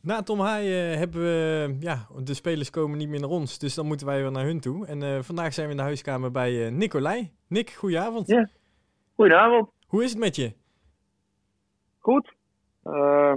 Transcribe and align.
Na 0.00 0.22
Tom 0.22 0.40
Haaien 0.40 0.98
hebben 0.98 1.20
we, 1.20 1.76
ja, 1.80 2.06
de 2.24 2.34
spelers 2.34 2.70
komen 2.70 2.98
niet 2.98 3.08
meer 3.08 3.20
naar 3.20 3.28
ons, 3.28 3.58
dus 3.58 3.74
dan 3.74 3.86
moeten 3.86 4.06
wij 4.06 4.22
weer 4.22 4.32
naar 4.32 4.44
hun 4.44 4.60
toe. 4.60 4.86
En 4.86 5.00
uh, 5.02 5.18
vandaag 5.18 5.52
zijn 5.52 5.66
we 5.66 5.72
in 5.72 5.78
de 5.78 5.84
huiskamer 5.84 6.30
bij 6.30 6.52
uh, 6.52 6.72
Nicolai. 6.72 7.30
Nick, 7.46 7.70
goedenavond. 7.70 8.26
Ja, 8.26 8.48
goedenavond. 9.14 9.70
Hoe 9.86 10.04
is 10.04 10.10
het 10.10 10.18
met 10.18 10.36
je? 10.36 10.52
Goed. 11.98 12.34
Uh, 12.84 13.34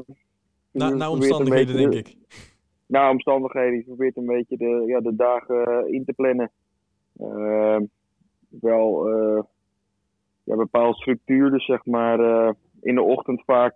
na, 0.71 0.89
na 0.89 1.09
omstandigheden, 1.09 1.75
denk 1.75 1.93
ik. 1.93 2.15
Na 2.85 3.09
omstandigheden. 3.09 3.77
Je 3.77 3.83
probeert 3.83 4.17
een 4.17 4.25
beetje 4.25 4.57
de, 4.57 4.83
ja, 4.87 4.99
de 4.99 5.15
dagen 5.15 5.93
in 5.93 6.05
te 6.05 6.13
plannen. 6.13 6.51
wel 8.49 9.07
ja, 10.43 10.55
bepaalde 10.55 10.95
structuur, 10.95 11.51
dus 11.51 11.65
zeg 11.65 11.85
maar 11.85 12.19
in 12.81 12.95
de 12.95 13.01
ochtend 13.01 13.43
vaak 13.45 13.75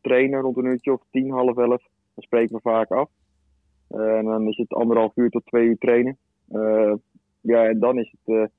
trainen 0.00 0.40
rond 0.40 0.56
een 0.56 0.64
uurtje 0.64 0.92
of 0.92 1.02
tien, 1.10 1.30
half 1.30 1.56
elf. 1.56 1.82
Dan 2.14 2.24
spreken 2.24 2.54
we 2.54 2.60
vaak 2.60 2.90
af. 2.90 3.10
Uh, 3.90 4.16
en 4.16 4.24
dan 4.24 4.48
is 4.48 4.56
het 4.56 4.72
anderhalf 4.72 5.16
uur 5.16 5.30
tot 5.30 5.46
twee 5.46 5.66
uur 5.66 5.78
trainen. 5.78 6.16
Uh, 6.52 6.94
ja, 7.40 7.64
en 7.64 7.78
dan 7.78 7.98
is 7.98 8.14
het 8.22 8.50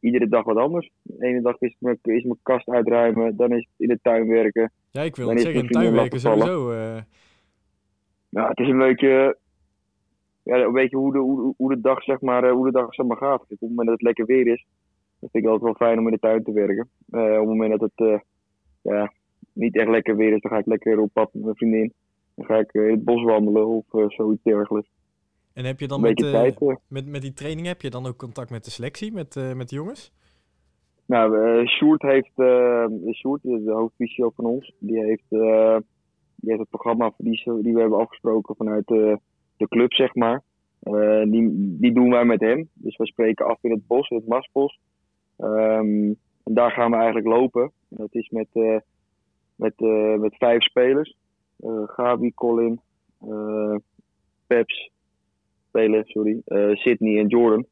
iedere 0.00 0.28
dag 0.28 0.44
wat 0.44 0.56
anders. 0.56 0.90
De 1.02 1.26
ene 1.26 1.42
dag 1.42 1.60
is 1.60 1.76
het 1.78 1.98
is 2.02 2.22
mijn 2.24 2.38
kast 2.42 2.68
uitruimen, 2.68 3.36
dan 3.36 3.52
is 3.52 3.58
het 3.58 3.74
in 3.76 3.88
de 3.88 3.98
tuin 4.02 4.26
werken. 4.26 4.72
Ja, 4.90 5.02
ik 5.02 5.16
wil 5.16 5.38
zeggen, 5.38 5.54
in 5.54 5.68
tuin 5.68 5.92
werken 5.92 6.20
sowieso. 6.20 6.72
Ja, 8.28 8.48
het 8.48 8.58
is 8.58 8.68
een 8.68 8.78
beetje, 8.78 9.36
ja, 10.42 10.56
een 10.56 10.72
beetje 10.72 10.96
hoe, 10.96 11.12
de, 11.12 11.18
hoe, 11.18 11.54
hoe 11.56 11.74
de 11.74 11.80
dag 11.80 12.02
zeg 12.02 12.20
maar, 12.20 12.50
hoe 12.50 12.66
de 12.66 12.72
dag 12.72 12.94
zeg 12.94 13.06
maar 13.06 13.16
gaat. 13.16 13.40
Op 13.40 13.48
het 13.48 13.60
moment 13.60 13.88
dat 13.88 13.96
het 13.98 14.02
lekker 14.02 14.26
weer 14.26 14.46
is, 14.46 14.66
vind 15.20 15.44
ik 15.44 15.44
altijd 15.44 15.62
wel 15.62 15.88
fijn 15.88 15.98
om 15.98 16.06
in 16.06 16.12
de 16.12 16.18
tuin 16.18 16.42
te 16.42 16.52
werken. 16.52 16.88
op 17.06 17.20
het 17.20 17.46
moment 17.46 17.80
dat 17.80 17.90
het 17.94 18.22
ja, 18.82 19.12
niet 19.54 19.76
echt 19.76 19.88
lekker 19.88 20.16
weer 20.16 20.34
is, 20.34 20.40
dan 20.40 20.50
ga 20.50 20.58
ik 20.58 20.66
lekker 20.66 20.98
op 20.98 21.12
pad 21.12 21.34
met 21.34 21.42
mijn 21.42 21.56
vriendin. 21.56 21.92
Dan 22.34 22.46
ga 22.46 22.58
ik 22.58 22.72
eh, 22.72 22.84
in 22.84 22.90
het 22.90 23.04
bos 23.04 23.22
wandelen 23.22 23.66
of 23.66 23.84
uh, 23.92 24.04
zoiets 24.08 24.42
dergelijks. 24.42 24.88
En 25.52 25.64
heb 25.64 25.80
je 25.80 25.88
dan 25.88 26.00
met, 26.00 26.20
uh, 26.20 26.42
met, 26.88 27.06
met 27.06 27.22
die 27.22 27.32
training, 27.32 27.66
heb 27.66 27.80
je 27.80 27.90
dan 27.90 28.06
ook 28.06 28.16
contact 28.16 28.50
met 28.50 28.64
de 28.64 28.70
selectie, 28.70 29.12
met, 29.12 29.54
met 29.56 29.68
de 29.68 29.74
jongens? 29.74 30.12
Nou, 31.06 31.36
uh, 31.36 31.66
Sjoerd 31.66 32.02
heeft, 32.02 32.32
Sjoerd, 33.14 33.42
de 33.42 33.72
hoofdvisio 33.72 34.30
van 34.34 34.44
ons, 34.44 34.74
die 34.78 35.04
heeft, 35.04 35.24
die 36.34 36.50
heeft 36.50 36.58
het 36.58 36.70
programma 36.70 37.12
die, 37.16 37.42
die 37.62 37.74
we 37.74 37.80
hebben 37.80 37.98
afgesproken 37.98 38.56
vanuit 38.56 38.86
de, 38.86 39.18
de 39.56 39.68
club, 39.68 39.92
zeg 39.92 40.14
maar. 40.14 40.42
die, 41.24 41.76
die 41.80 41.92
doen 41.92 42.10
wij 42.10 42.24
met 42.24 42.40
hem. 42.40 42.68
Dus 42.72 42.96
we 42.96 43.06
spreken 43.06 43.46
af 43.46 43.58
in 43.62 43.70
het 43.70 43.86
bos, 43.86 44.08
in 44.08 44.16
het 44.16 44.26
Masbos. 44.26 44.78
Um, 45.38 46.18
en 46.44 46.54
daar 46.54 46.70
gaan 46.70 46.90
we 46.90 46.96
eigenlijk 46.96 47.26
lopen. 47.26 47.62
En 47.62 47.96
dat 47.96 48.14
is 48.14 48.28
met, 48.28 48.48
met, 49.56 49.72
uh, 49.76 50.18
met 50.18 50.36
vijf 50.36 50.62
spelers. 50.62 51.16
Uh, 51.60 51.82
Gabi, 51.86 52.34
Colin, 52.34 52.80
uh, 53.28 53.76
Peps, 54.46 54.90
spelen, 55.68 56.04
sorry, 56.04 56.42
Sydney 56.74 57.18
en 57.18 57.26
Jordan. 57.26 57.66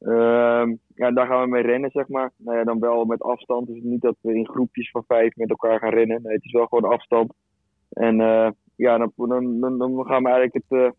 Ehm, 0.00 0.74
ja, 0.94 1.10
daar 1.10 1.26
gaan 1.26 1.42
we 1.42 1.48
mee 1.48 1.62
rennen, 1.62 1.90
zeg 1.90 2.08
maar. 2.08 2.32
Nou 2.36 2.58
ja, 2.58 2.64
dan 2.64 2.78
wel 2.78 3.04
met 3.04 3.22
afstand. 3.22 3.66
Dus 3.66 3.82
niet 3.82 4.00
dat 4.00 4.16
we 4.20 4.34
in 4.34 4.48
groepjes 4.48 4.90
van 4.90 5.04
vijf 5.06 5.36
met 5.36 5.50
elkaar 5.50 5.78
gaan 5.78 5.92
rennen. 5.92 6.22
Nee, 6.22 6.34
het 6.34 6.44
is 6.44 6.52
wel 6.52 6.66
gewoon 6.66 6.92
afstand. 6.92 7.32
En 7.88 8.16
ja, 8.76 8.98
dan, 8.98 9.12
dan, 9.16 9.78
dan, 9.78 10.06
gaan 10.06 10.22
we 10.22 10.28
eigenlijk 10.28 10.64
het, 10.68 10.94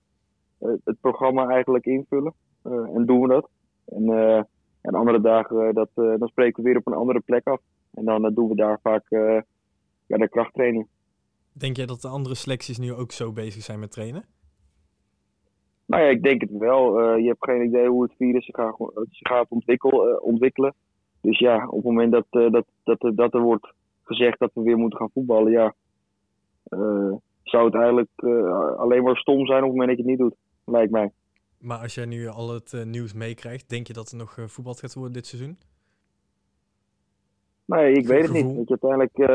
het 0.84 1.02
programma 1.02 1.48
eigenlijk 1.48 1.86
invullen. 1.86 2.34
en 2.64 3.06
doen 3.06 3.22
we 3.22 3.28
dat. 3.28 3.50
En, 3.86 4.10
en 4.82 4.94
andere 4.94 5.22
dagen, 5.22 5.74
dat, 5.74 5.90
dan 5.94 6.28
spreken 6.28 6.64
we 6.64 6.70
weer 6.70 6.78
op 6.78 6.88
een 6.88 6.94
andere 6.94 7.20
plek 7.20 7.48
af. 7.48 7.62
En 7.94 8.06
dan 8.06 8.34
doen 8.34 8.50
we 8.50 8.56
daar 8.56 8.80
vaak 8.82 9.06
ja, 10.08 10.18
de 10.18 10.30
krachttraining. 10.30 10.88
Denk 11.52 11.76
jij 11.76 11.86
dat 11.86 12.02
de 12.02 12.08
andere 12.08 12.36
selecties 12.36 12.78
nu 12.78 12.94
ook 12.94 13.12
zo 13.12 13.32
bezig 13.32 13.64
zijn 13.64 13.80
met 13.80 13.92
trainen? 13.92 14.26
Nou 15.86 16.04
ja, 16.04 16.10
ik 16.10 16.24
denk 16.24 16.42
het 16.42 16.52
wel. 16.52 17.02
Uh, 17.02 17.22
je 17.22 17.28
hebt 17.28 17.44
geen 17.44 17.66
idee 17.66 17.88
hoe 17.88 18.04
het 18.04 18.14
virus 18.18 18.46
zich 18.46 18.56
gaat, 18.56 18.76
gaat 19.10 19.50
ontwikkel, 19.50 20.10
uh, 20.10 20.24
ontwikkelen. 20.24 20.74
Dus 21.22 21.40
ja, 21.40 21.68
op 21.68 21.76
het 21.76 21.84
moment 21.84 22.12
dat, 22.12 22.26
uh, 22.32 22.52
dat, 22.52 22.66
dat, 22.84 23.12
dat 23.16 23.34
er 23.34 23.42
wordt 23.42 23.74
gezegd 24.04 24.40
dat 24.40 24.52
we 24.54 24.62
weer 24.62 24.78
moeten 24.78 25.00
gaan 25.00 25.10
voetballen, 25.14 25.52
ja, 25.52 25.74
zou 27.44 27.66
het 27.66 27.76
eigenlijk 27.76 28.10
alleen 28.78 29.04
maar 29.04 29.18
stom 29.18 29.46
zijn 29.46 29.64
op 29.64 29.70
het 29.70 29.78
moment 29.78 29.88
dat 29.88 29.98
je 29.98 30.04
het 30.04 30.12
niet 30.12 30.20
doet, 30.20 30.36
lijkt 30.66 30.92
mij. 30.92 31.12
Maar 31.58 31.78
als 31.78 31.96
jij 31.96 32.06
nu 32.06 32.28
al 32.28 32.54
het 32.54 32.84
nieuws 32.86 33.14
meekrijgt, 33.14 33.70
denk 33.70 33.88
je 33.88 33.94
dat 33.94 34.12
er 34.12 34.18
nog 34.18 34.38
voetbal 34.46 34.74
gaat 34.74 34.94
worden 34.94 35.14
dit 35.14 35.28
seizoen? 35.28 35.58
Nee, 37.66 37.94
ik 37.94 38.08
weet 38.08 38.22
het 38.22 38.32
niet. 38.32 38.56
Weet 38.56 38.68
je, 38.68 38.78
uiteindelijk 38.82 39.18
uh, 39.18 39.28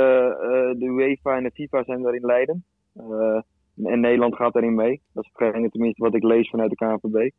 de 0.80 0.86
UEFA 0.86 1.36
en 1.36 1.42
de 1.42 1.50
FIFA 1.50 1.84
zijn 1.84 2.02
daarin 2.02 2.24
leiden. 2.24 2.64
Uh, 2.94 3.41
en 3.84 4.00
Nederland 4.00 4.36
gaat 4.36 4.52
daarin 4.52 4.74
mee. 4.74 5.02
Dat 5.12 5.24
is 5.24 5.30
hetgene 5.32 5.70
tenminste 5.70 6.02
wat 6.02 6.14
ik 6.14 6.22
lees 6.22 6.50
vanuit 6.50 6.70
de 6.70 6.76
KNVB. 6.76 7.30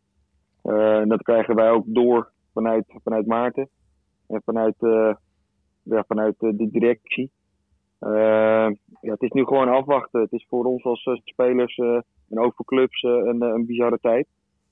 en 0.62 1.10
dat 1.10 1.22
krijgen 1.22 1.56
wij 1.56 1.70
ook 1.70 1.84
door 1.88 2.32
vanuit, 2.54 2.86
vanuit 3.04 3.26
Maarten. 3.26 3.70
En 4.28 4.42
vanuit, 4.46 4.76
ja, 5.84 6.04
vanuit 6.08 6.36
de 6.40 6.70
directie. 6.72 7.32
ja, 8.00 8.72
het 9.02 9.22
is 9.22 9.32
nu 9.32 9.46
gewoon 9.46 9.70
afwachten. 9.70 10.22
Het 10.22 10.32
is 10.32 10.46
voor 10.50 10.66
ons 10.66 10.84
als 10.84 11.10
spelers 11.24 11.78
en 12.30 12.40
ook 12.40 12.56
voor 12.56 12.66
clubs 12.66 13.02
een, 13.02 13.42
een 13.42 13.66
bizarre 13.66 14.00
tijd. 14.02 14.28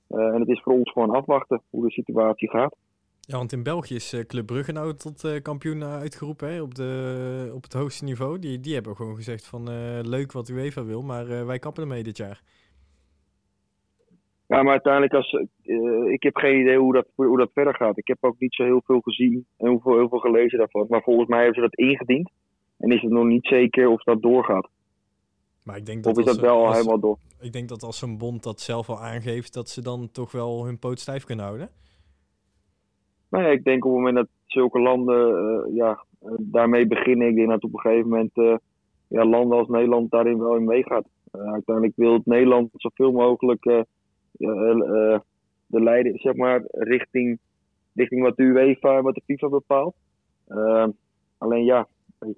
en 0.08 0.40
het 0.40 0.48
is 0.48 0.62
voor 0.62 0.72
ons 0.72 0.92
gewoon 0.92 1.10
afwachten 1.10 1.62
hoe 1.70 1.84
de 1.84 1.92
situatie 1.92 2.50
gaat. 2.50 2.76
Ja, 3.30 3.36
want 3.36 3.52
in 3.52 3.62
België 3.62 3.94
is 3.94 4.14
uh, 4.14 4.20
Club 4.20 4.46
Brugge 4.46 4.72
nou 4.72 4.94
tot 4.94 5.24
uh, 5.24 5.42
kampioen 5.42 5.84
uitgeroepen 5.84 6.52
hè, 6.52 6.62
op, 6.62 6.74
de, 6.74 7.50
op 7.54 7.62
het 7.62 7.72
hoogste 7.72 8.04
niveau. 8.04 8.38
Die, 8.38 8.60
die 8.60 8.74
hebben 8.74 8.96
gewoon 8.96 9.16
gezegd 9.16 9.46
van 9.46 9.70
uh, 9.70 9.98
leuk 10.02 10.32
wat 10.32 10.48
UEFA 10.48 10.84
wil, 10.84 11.02
maar 11.02 11.46
wij 11.46 11.58
kappen 11.58 11.82
ermee 11.82 12.02
dit 12.02 12.16
jaar. 12.16 12.42
Ja, 14.46 14.62
maar 14.62 14.72
uiteindelijk, 14.72 15.14
als, 15.14 15.32
ik 16.12 16.22
heb 16.22 16.36
geen 16.36 16.60
idee 16.60 16.78
hoe 16.78 16.92
dat, 16.92 17.06
hoe 17.14 17.38
dat 17.38 17.50
verder 17.54 17.74
gaat. 17.74 17.98
Ik 17.98 18.06
heb 18.06 18.18
ook 18.20 18.38
niet 18.38 18.54
zo 18.54 18.64
heel 18.64 18.82
veel 18.84 19.00
gezien 19.00 19.46
en 19.56 19.68
heel 19.68 19.80
veel, 19.80 19.96
heel 19.96 20.08
veel 20.08 20.18
gelezen 20.18 20.58
daarvan. 20.58 20.86
Maar 20.88 21.02
volgens 21.02 21.28
mij 21.28 21.38
hebben 21.38 21.62
ze 21.62 21.68
dat 21.70 21.88
ingediend. 21.88 22.30
En 22.78 22.90
is 22.90 23.02
het 23.02 23.10
nog 23.10 23.24
niet 23.24 23.46
zeker 23.46 23.88
of 23.88 24.02
dat 24.02 24.22
doorgaat. 24.22 24.68
Maar 25.62 25.76
ik 25.76 25.86
denk 25.86 26.04
dat 26.04 26.12
of 26.12 26.18
is 26.18 26.32
dat 26.32 26.40
wel 26.40 26.72
helemaal 26.72 27.00
door? 27.00 27.18
Ik 27.40 27.52
denk 27.52 27.68
dat 27.68 27.82
als 27.82 27.98
zo'n 27.98 28.18
bond 28.18 28.42
dat 28.42 28.60
zelf 28.60 28.88
al 28.88 29.00
aangeeft, 29.00 29.54
dat 29.54 29.68
ze 29.68 29.82
dan 29.82 30.10
toch 30.12 30.32
wel 30.32 30.64
hun 30.64 30.78
poot 30.78 30.98
stijf 30.98 31.24
kunnen 31.24 31.44
houden. 31.44 31.70
Nou 33.30 33.44
ja, 33.44 33.50
ik 33.50 33.64
denk 33.64 33.84
op 33.84 33.90
het 33.90 33.98
moment 33.98 34.16
dat 34.16 34.28
zulke 34.46 34.80
landen 34.80 35.44
uh, 35.44 35.76
ja, 35.76 36.04
uh, 36.22 36.32
daarmee 36.38 36.86
beginnen, 36.86 37.28
ik 37.28 37.34
denk 37.34 37.48
dat 37.48 37.64
op 37.64 37.72
een 37.72 37.80
gegeven 37.80 38.08
moment 38.08 38.36
uh, 38.36 38.56
ja, 39.08 39.24
landen 39.24 39.58
als 39.58 39.68
Nederland 39.68 40.10
daarin 40.10 40.38
wel 40.38 40.56
in 40.56 40.64
meegaat. 40.64 41.04
uiteindelijk 41.30 41.96
wil 41.96 42.12
het 42.12 42.26
Nederland 42.26 42.68
zoveel 42.72 43.12
mogelijk 43.12 43.62
de 45.66 45.80
leiden, 45.80 46.18
zeg 46.18 46.34
maar, 46.34 46.62
richting, 46.70 47.38
richting 47.94 48.22
wat 48.22 48.36
de 48.36 48.42
UEFA 48.42 48.96
en 48.96 49.02
wat 49.02 49.14
de 49.14 49.22
FIFA 49.24 49.48
bepaalt. 49.48 49.94
alleen 51.38 51.64
ja, 51.64 51.88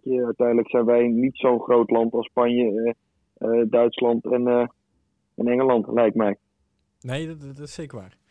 uiteindelijk 0.04 0.70
zijn 0.70 0.84
wij 0.84 1.08
niet 1.08 1.36
zo'n 1.36 1.60
groot 1.60 1.90
land 1.90 2.12
als 2.12 2.26
Spanje, 2.26 2.94
Duitsland 3.68 4.24
en, 4.24 4.46
en 5.34 5.46
Engeland, 5.48 5.86
lijkt 5.86 6.16
mij. 6.16 6.36
Nee, 7.00 7.26
dat, 7.26 7.40
dat 7.40 7.58
is 7.58 7.74
zeker 7.74 7.98
waar. 7.98 8.21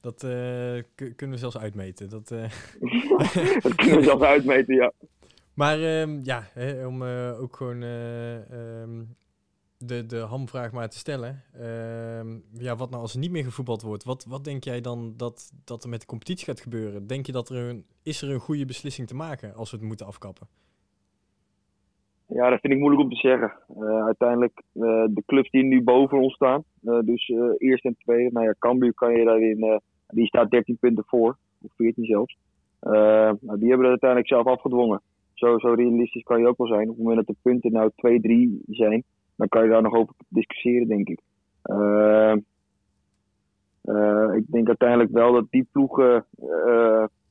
Dat 0.00 0.22
uh, 0.22 0.82
kunnen 0.94 1.30
we 1.30 1.36
zelfs 1.36 1.58
uitmeten. 1.58 2.08
Dat, 2.08 2.30
uh... 2.30 2.42
dat 3.62 3.74
kunnen 3.74 3.96
we 3.96 4.02
zelfs 4.02 4.22
uitmeten, 4.22 4.74
ja. 4.74 4.92
Maar 5.54 6.00
um, 6.00 6.20
ja, 6.22 6.48
hè, 6.52 6.86
om 6.86 7.02
uh, 7.02 7.40
ook 7.40 7.56
gewoon 7.56 7.82
um, 7.82 9.16
de, 9.78 10.06
de 10.06 10.16
hamvraag 10.16 10.72
maar 10.72 10.88
te 10.88 10.98
stellen. 10.98 11.42
Ehm, 11.52 12.38
ja, 12.52 12.76
wat 12.76 12.90
nou 12.90 13.02
als 13.02 13.12
er 13.12 13.18
niet 13.18 13.30
meer 13.30 13.44
gevoetbald 13.44 13.82
wordt? 13.82 14.04
Wat, 14.04 14.24
wat 14.24 14.44
denk 14.44 14.64
jij 14.64 14.80
dan 14.80 15.14
dat, 15.16 15.50
dat 15.64 15.82
er 15.82 15.88
met 15.88 16.00
de 16.00 16.06
competitie 16.06 16.44
gaat 16.44 16.60
gebeuren? 16.60 17.06
Denk 17.06 17.26
je 17.26 17.32
dat 17.32 17.50
er 17.50 17.56
een, 17.56 17.86
is 18.02 18.22
er 18.22 18.30
een 18.30 18.40
goede 18.40 18.64
beslissing 18.64 19.08
te 19.08 19.14
maken 19.14 19.54
als 19.54 19.70
we 19.70 19.76
het 19.76 19.86
moeten 19.86 20.06
afkappen? 20.06 20.48
Ja, 22.28 22.50
dat 22.50 22.60
vind 22.60 22.72
ik 22.72 22.78
moeilijk 22.78 23.02
om 23.02 23.10
te 23.10 23.16
zeggen. 23.16 23.52
Uh, 23.80 24.04
uiteindelijk, 24.04 24.62
uh, 24.74 25.04
de 25.10 25.22
clubs 25.26 25.50
die 25.50 25.64
nu 25.64 25.82
boven 25.82 26.18
ons 26.18 26.34
staan, 26.34 26.64
uh, 26.82 26.98
dus 27.04 27.32
eerst 27.58 27.84
en 27.84 27.96
tweede, 27.98 28.32
nou 28.32 28.46
ja, 28.46 28.54
Cambuur 28.58 28.94
kan 28.94 29.12
je 29.12 29.24
daarin, 29.24 29.80
die 30.06 30.26
staat 30.26 30.50
13 30.50 30.76
punten 30.80 31.04
voor, 31.06 31.36
of 31.62 31.72
14 31.76 32.04
zelfs. 32.04 32.36
nou, 32.80 33.58
die 33.58 33.68
hebben 33.68 33.78
dat 33.78 34.02
uiteindelijk 34.02 34.28
zelf 34.28 34.46
afgedwongen. 34.46 35.00
Zo, 35.34 35.58
zo 35.58 35.72
realistisch 35.72 36.22
kan 36.22 36.40
je 36.40 36.46
ook 36.46 36.58
wel 36.58 36.66
zijn. 36.66 36.82
Op 36.82 36.96
het 36.96 36.98
moment 36.98 37.26
dat 37.26 37.36
de 37.36 37.42
punten 37.42 37.72
nou 37.72 37.90
2-3 37.90 38.60
zijn, 38.66 39.04
dan 39.36 39.48
kan 39.48 39.62
je 39.62 39.70
daar 39.70 39.82
nog 39.82 39.94
over 39.94 40.14
discussiëren, 40.28 40.88
denk 40.88 41.08
ik. 41.08 41.20
ik 44.36 44.44
denk 44.46 44.66
uiteindelijk 44.66 45.10
wel 45.10 45.32
dat 45.32 45.46
die 45.50 45.68
ploegen 45.72 46.24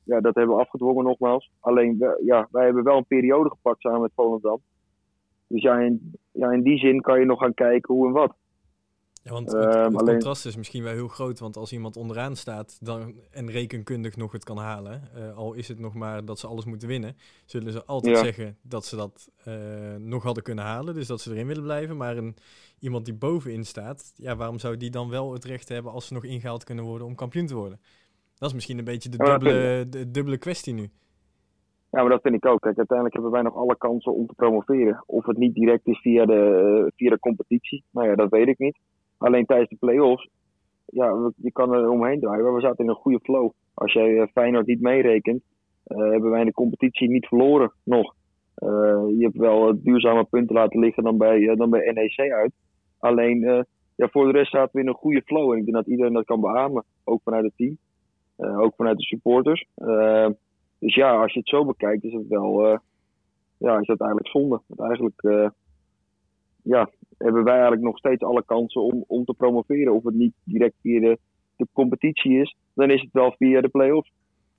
ja, 0.04 0.20
dat 0.20 0.34
hebben 0.34 0.58
afgedwongen 0.58 1.04
nogmaals. 1.04 1.50
Alleen, 1.60 2.14
ja, 2.24 2.48
wij 2.50 2.64
hebben 2.64 2.84
wel 2.84 2.96
een 2.96 3.06
periode 3.06 3.48
gepakt 3.48 3.80
samen 3.80 4.00
met 4.00 4.12
Volendam 4.14 4.60
dus 5.48 5.62
ja 5.62 5.78
in, 5.78 6.18
ja, 6.32 6.50
in 6.50 6.62
die 6.62 6.78
zin 6.78 7.00
kan 7.00 7.18
je 7.18 7.24
nog 7.24 7.38
gaan 7.38 7.54
kijken 7.54 7.94
hoe 7.94 8.06
en 8.06 8.12
wat. 8.12 8.36
Ja, 9.22 9.32
want 9.32 9.52
het, 9.52 9.74
het 9.74 9.94
contrast 9.94 10.46
is 10.46 10.56
misschien 10.56 10.82
wel 10.82 10.92
heel 10.92 11.08
groot, 11.08 11.38
want 11.38 11.56
als 11.56 11.72
iemand 11.72 11.96
onderaan 11.96 12.36
staat 12.36 12.78
dan, 12.80 13.14
en 13.30 13.50
rekenkundig 13.50 14.16
nog 14.16 14.32
het 14.32 14.44
kan 14.44 14.58
halen, 14.58 15.02
al 15.34 15.52
is 15.52 15.68
het 15.68 15.78
nog 15.78 15.94
maar 15.94 16.24
dat 16.24 16.38
ze 16.38 16.46
alles 16.46 16.64
moeten 16.64 16.88
winnen, 16.88 17.16
zullen 17.44 17.72
ze 17.72 17.84
altijd 17.84 18.18
zeggen 18.18 18.56
dat 18.62 18.84
ze 18.84 18.96
dat 18.96 19.30
nog 19.98 20.22
hadden 20.22 20.42
kunnen 20.42 20.64
halen, 20.64 20.94
dus 20.94 21.06
dat 21.06 21.20
ze 21.20 21.30
erin 21.30 21.46
willen 21.46 21.62
blijven. 21.62 21.96
Maar 21.96 22.16
een, 22.16 22.36
iemand 22.78 23.04
die 23.04 23.14
bovenin 23.14 23.64
staat, 23.64 24.12
ja, 24.16 24.36
waarom 24.36 24.58
zou 24.58 24.76
die 24.76 24.90
dan 24.90 25.08
wel 25.08 25.32
het 25.32 25.44
recht 25.44 25.68
hebben 25.68 25.92
als 25.92 26.06
ze 26.06 26.14
nog 26.14 26.24
ingehaald 26.24 26.64
kunnen 26.64 26.84
worden 26.84 27.06
om 27.06 27.14
kampioen 27.14 27.46
te 27.46 27.54
worden? 27.54 27.80
Dat 28.34 28.48
is 28.48 28.54
misschien 28.54 28.78
een 28.78 28.84
beetje 28.84 29.08
de 29.08 29.16
dubbele, 29.16 29.86
de 29.88 30.10
dubbele 30.10 30.38
kwestie 30.38 30.74
nu. 30.74 30.90
Ja, 31.90 32.00
maar 32.00 32.10
dat 32.10 32.22
vind 32.22 32.34
ik 32.34 32.46
ook. 32.46 32.60
Kijk, 32.60 32.76
uiteindelijk 32.76 33.16
hebben 33.16 33.32
wij 33.32 33.42
nog 33.42 33.56
alle 33.56 33.76
kansen 33.76 34.14
om 34.14 34.26
te 34.26 34.34
promoveren. 34.34 35.02
Of 35.06 35.26
het 35.26 35.36
niet 35.36 35.54
direct 35.54 35.86
is 35.86 35.98
via 35.98 36.26
de, 36.26 36.92
via 36.96 37.10
de 37.10 37.18
competitie, 37.18 37.84
nou 37.90 38.08
ja, 38.08 38.14
dat 38.14 38.30
weet 38.30 38.48
ik 38.48 38.58
niet. 38.58 38.78
Alleen 39.18 39.46
tijdens 39.46 39.70
de 39.70 39.76
play-offs, 39.76 40.28
ja, 40.84 41.30
je 41.36 41.52
kan 41.52 41.74
er 41.74 41.90
omheen 41.90 42.20
draaien. 42.20 42.44
Maar 42.44 42.54
we 42.54 42.60
zaten 42.60 42.84
in 42.84 42.90
een 42.90 42.96
goede 42.96 43.20
flow. 43.20 43.50
Als 43.74 43.92
jij 43.92 44.10
uh, 44.10 44.26
Feyenoord 44.32 44.66
niet 44.66 44.80
meerekent, 44.80 45.42
uh, 45.86 45.98
hebben 45.98 46.30
wij 46.30 46.40
in 46.40 46.46
de 46.46 46.52
competitie 46.52 47.08
niet 47.08 47.26
verloren 47.26 47.72
nog. 47.84 48.14
Uh, 48.58 48.68
je 49.18 49.22
hebt 49.24 49.36
wel 49.36 49.82
duurzame 49.82 50.24
punten 50.24 50.54
laten 50.54 50.80
liggen 50.80 51.02
dan 51.02 51.18
bij, 51.18 51.54
dan 51.56 51.70
bij 51.70 51.92
NEC 51.92 52.32
uit. 52.32 52.52
Alleen, 52.98 53.66
ja, 53.94 54.08
voor 54.08 54.32
de 54.32 54.38
rest 54.38 54.50
zaten 54.50 54.70
we 54.72 54.80
in 54.80 54.88
een 54.88 54.94
goede 54.94 55.22
flow. 55.24 55.52
En 55.52 55.58
ik 55.58 55.64
denk 55.64 55.76
dat 55.76 55.86
iedereen 55.86 56.12
dat 56.12 56.24
kan 56.24 56.40
beamen. 56.40 56.84
Ook 57.04 57.20
vanuit 57.24 57.44
het 57.44 57.56
team. 57.56 57.78
ook 58.60 58.74
vanuit 58.76 58.96
de 58.96 59.02
supporters. 59.02 59.66
Dus 60.78 60.94
ja, 60.94 61.22
als 61.22 61.32
je 61.32 61.38
het 61.38 61.48
zo 61.48 61.64
bekijkt, 61.64 62.04
is 62.04 62.12
het 62.12 62.28
wel, 62.28 62.72
uh, 62.72 62.78
ja, 63.58 63.78
is 63.78 63.86
dat 63.86 64.00
eigenlijk 64.00 64.30
zonde. 64.30 64.60
Want 64.66 64.80
eigenlijk, 64.80 65.22
uh, 65.22 65.48
ja, 66.62 66.90
hebben 67.18 67.44
wij 67.44 67.52
eigenlijk 67.52 67.82
nog 67.82 67.98
steeds 67.98 68.22
alle 68.22 68.44
kansen 68.44 68.82
om, 68.82 69.04
om 69.06 69.24
te 69.24 69.34
promoveren. 69.34 69.94
Of 69.94 70.04
het 70.04 70.14
niet 70.14 70.34
direct 70.44 70.74
via 70.80 71.00
de, 71.00 71.18
de 71.56 71.66
competitie 71.72 72.40
is, 72.40 72.56
dan 72.74 72.90
is 72.90 73.00
het 73.00 73.12
wel 73.12 73.34
via 73.38 73.60
de 73.60 73.68
play-offs. 73.68 74.12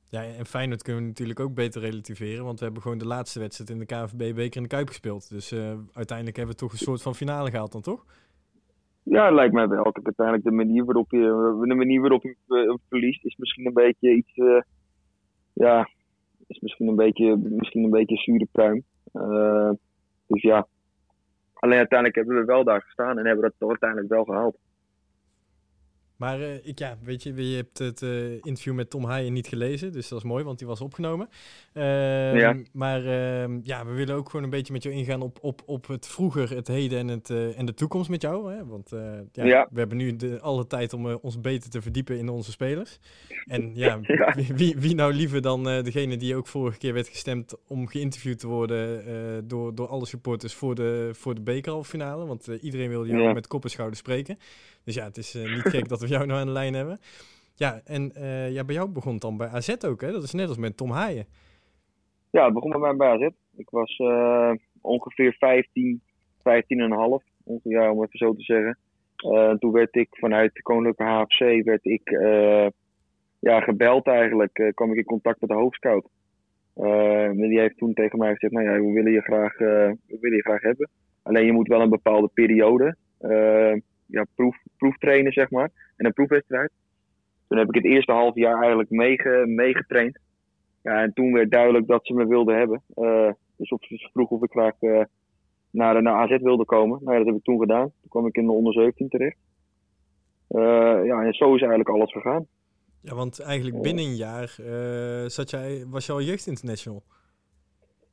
Ja, 0.10 0.24
en 0.24 0.46
Feyenoord 0.46 0.82
kunnen 0.82 1.02
we 1.02 1.08
natuurlijk 1.08 1.40
ook 1.40 1.54
beter 1.54 1.82
relativeren. 1.82 2.46
Want 2.46 2.60
we 2.60 2.66
hebben 2.66 2.82
gewoon 2.82 2.98
de 2.98 3.06
laatste 3.06 3.40
wedstrijd 3.40 3.70
in 3.70 3.80
de 3.80 3.86
KNVB-beker 3.86 4.56
in 4.56 4.64
de 4.64 4.76
Kuip 4.76 4.88
gespeeld. 4.88 5.30
Dus 5.30 5.52
uh, 5.52 5.60
uiteindelijk 5.94 6.38
hebben 6.38 6.56
we 6.56 6.62
toch 6.62 6.72
een 6.72 6.78
soort 6.78 7.02
van 7.02 7.16
finale 7.16 7.50
gehaald 7.50 7.72
dan, 7.72 7.82
toch? 7.82 8.06
Ja, 9.04 9.26
het 9.26 9.34
lijkt 9.34 9.54
mij 9.54 9.68
wel. 9.68 9.94
Uiteindelijk 10.04 10.44
de 10.44 10.52
manier 10.52 10.86
waarop 10.86 11.12
je, 11.12 11.66
de 11.68 11.76
manier 11.76 12.02
waarop 12.02 12.24
je 12.24 12.36
verliest 12.90 13.26
is 13.26 13.36
misschien 13.38 13.66
een 13.66 13.74
beetje 13.74 14.16
iets... 14.16 14.38
Uh, 14.38 14.62
ja, 15.54 15.90
is 16.50 16.60
misschien 16.60 16.88
een 16.88 16.96
beetje, 16.96 17.38
misschien 17.38 17.84
een 17.84 17.90
beetje 17.90 18.18
zure 18.18 18.48
pruim. 18.52 18.84
Uh, 19.14 19.72
dus 20.28 20.42
ja. 20.42 20.68
Alleen 21.54 21.78
uiteindelijk 21.78 22.18
hebben 22.18 22.40
we 22.40 22.46
wel 22.46 22.64
daar 22.64 22.82
gestaan 22.82 23.18
en 23.18 23.26
hebben 23.26 23.44
dat 23.44 23.54
toch 23.58 23.70
uiteindelijk 23.70 24.10
wel 24.10 24.24
gehaald. 24.24 24.58
Maar 26.20 26.40
uh, 26.40 26.54
ik, 26.64 26.80
ja, 26.80 26.98
weet 27.04 27.24
je, 27.24 27.50
je 27.50 27.56
hebt 27.56 27.78
het 27.78 28.02
uh, 28.02 28.32
interview 28.32 28.74
met 28.74 28.90
Tom 28.90 29.06
Haaien 29.06 29.34
niet 29.34 29.48
gelezen, 29.48 29.92
dus 29.92 30.08
dat 30.08 30.18
is 30.18 30.26
mooi, 30.26 30.44
want 30.44 30.58
die 30.58 30.68
was 30.68 30.82
opgenomen. 30.82 31.30
Uh, 31.74 32.40
ja. 32.40 32.56
Maar 32.74 33.06
ehm, 33.06 33.60
ja, 33.64 33.86
we 33.86 33.92
willen 33.94 34.16
ook 34.16 34.30
gewoon 34.30 34.44
een 34.44 34.52
beetje 34.52 34.74
met 34.74 34.84
jou 34.84 34.96
ingaan 34.96 35.22
op, 35.22 35.38
op, 35.42 35.62
op 35.66 35.88
het 35.88 36.08
vroeger, 36.08 36.56
het 36.56 36.68
heden 36.68 37.00
en, 37.00 37.08
het, 37.08 37.30
eh, 37.30 37.60
en 37.60 37.66
de 37.66 37.74
toekomst 37.74 38.10
met 38.10 38.22
jou. 38.22 38.54
Hè? 38.54 38.66
Want 38.66 38.90
ja, 39.32 39.46
ja, 39.46 39.68
we 39.72 39.80
hebben 39.80 39.98
nu 39.98 40.16
de, 40.16 40.40
alle 40.42 40.68
tijd 40.68 40.94
om 40.94 41.06
ons 41.06 41.42
beter 41.42 41.70
te 41.70 41.82
verdiepen 41.82 42.18
in 42.18 42.30
onze 42.30 42.52
spelers. 42.52 43.00
En 43.46 43.72
ja, 43.86 44.00
ja. 44.02 44.36
Wie, 44.56 44.76
wie 44.78 44.96
nou 44.96 45.14
liever 45.14 45.42
dan 45.42 45.64
degene 45.64 46.18
die 46.18 46.36
ook 46.36 46.48
vorige 46.48 46.78
keer 46.78 46.94
werd 46.94 47.08
gestemd 47.08 47.56
om 47.68 47.88
geïnterviewd 47.88 48.40
te 48.40 48.48
worden 48.48 49.48
door, 49.48 49.76
door 49.76 49.88
alle 49.88 50.06
supporters 50.06 50.54
voor 50.54 50.76
de, 50.76 51.10
voor 51.14 51.36
de 51.36 51.42
bekerhalffinale. 51.42 52.26
Want 52.26 52.48
iedereen 52.48 52.90
wilde 52.90 53.08
jou 53.08 53.34
met 53.34 53.48
kop 53.48 53.64
en 53.64 53.70
schouders 53.70 54.00
spreken. 54.00 54.38
Dus 54.84 54.96
ja, 54.96 55.04
het 55.04 55.18
is 55.18 55.36
uh, 55.36 55.56
niet 55.56 55.74
gek 55.74 55.88
dat 55.94 56.02
we 56.02 56.08
jou 56.08 56.26
nou 56.26 56.40
aan 56.40 56.46
de 56.46 56.52
lijn 56.52 56.74
hebben. 56.74 57.00
Ja, 57.56 57.82
en 57.86 58.12
uh, 58.18 58.52
ja, 58.52 58.64
bij 58.64 58.76
jou 58.76 58.90
begon 58.90 59.12
het 59.12 59.22
dan 59.22 59.38
bij 59.38 59.48
AZ 59.48 59.76
ook, 59.86 60.02
hè? 60.02 60.12
Dat 60.12 60.24
is 60.24 60.34
net 60.34 60.48
als 60.48 60.58
met 60.58 60.78
Tom 60.78 60.92
Haaien. 60.92 61.26
Ja, 62.32 62.46
het 62.46 62.54
begon 62.54 62.70
bij 62.70 62.80
mij 62.80 62.96
bij 62.96 63.08
AZ. 63.08 63.30
Ik 63.58 63.70
was 63.70 63.98
uh, 63.98 64.52
ongeveer 64.82 65.34
15, 65.34 66.02
15 66.42 66.80
en 66.80 66.86
een 66.86 66.98
half, 66.98 67.24
ja, 67.64 67.92
om 67.92 68.04
even 68.04 68.18
zo 68.18 68.34
te 68.34 68.44
zeggen. 68.44 68.78
toen 69.60 69.72
werd 69.72 69.96
ik 69.96 70.08
vanuit 70.12 70.54
de 70.54 70.62
Koninklijke 70.62 71.04
HFC 71.04 71.64
werd 71.66 71.86
ik, 71.86 72.10
ja, 73.40 73.62
gebeld 73.62 74.08
eigenlijk. 74.08 74.72
kwam 74.76 74.92
ik 74.92 74.98
in 74.98 75.04
contact 75.04 75.42
met 75.42 75.50
de 75.50 75.56
hoofdscout. 75.56 76.10
en 76.76 77.38
die 77.38 77.60
heeft 77.60 77.78
toen 77.78 77.94
tegen 77.94 78.20
mij 78.20 78.34
gezegd, 78.34 78.54
nou 78.54 78.66
ja, 78.66 78.86
we 78.86 78.92
willen 78.92 79.12
je 79.12 79.22
graag, 79.22 79.58
we 79.58 80.18
willen 80.20 80.38
je 80.38 80.44
graag 80.44 80.62
hebben. 80.62 80.90
Alleen 81.24 81.46
je 81.46 81.54
moet 81.54 81.68
wel 81.68 81.82
een 81.82 81.90
bepaalde 81.90 82.30
periode 82.34 82.96
ja, 84.12 84.26
proef, 84.36 84.58
proeftrainen, 84.78 85.32
zeg 85.32 85.50
maar. 85.50 85.70
En 85.96 86.06
een 86.06 86.14
proefwedstrijd. 86.14 86.72
Toen 87.48 87.58
heb 87.58 87.68
ik 87.68 87.76
het 87.76 87.86
eerste 87.86 88.12
half 88.12 88.36
jaar 88.36 88.58
eigenlijk 88.58 88.90
meegetraind. 89.46 90.20
Ja, 90.82 91.02
en 91.02 91.14
toen 91.14 91.34
werd 91.34 91.52
duidelijk 91.52 91.88
dat 91.88 92.06
ze 92.06 92.14
me 92.14 92.28
wilden 92.28 92.58
hebben. 92.58 92.82
Uh, 92.96 93.32
dus 93.56 93.70
op, 93.70 93.84
ze 93.84 94.10
vroeg 94.14 94.30
of 94.30 94.44
ik 94.44 94.52
graag 94.52 94.74
uh, 94.80 95.04
naar, 95.70 96.02
naar 96.02 96.14
AZ 96.14 96.38
wilde 96.42 96.66
komen. 96.66 97.00
Nou 97.02 97.12
ja, 97.12 97.18
dat 97.18 97.28
heb 97.28 97.36
ik 97.36 97.44
toen 97.44 97.60
gedaan. 97.60 97.92
Toen 98.00 98.10
kwam 98.10 98.28
ik 98.28 98.36
in 98.36 98.46
de 98.46 98.52
onder 98.52 98.74
17 98.74 99.10
terecht. 99.10 99.38
Uh, 100.50 100.62
ja, 101.06 101.24
en 101.24 101.34
zo 101.34 101.56
is 101.56 101.60
eigenlijk 101.62 101.90
alles 101.90 102.12
gegaan. 102.12 102.48
Ja, 103.02 103.16
want 103.16 103.40
eigenlijk 103.40 103.82
binnen 103.82 104.04
een 104.04 104.16
jaar 104.16 104.48
zat 105.28 105.50
jij, 105.50 105.86
was 105.88 106.06
je 106.06 106.12
al 106.12 106.22
jeugdinternational. 106.22 107.04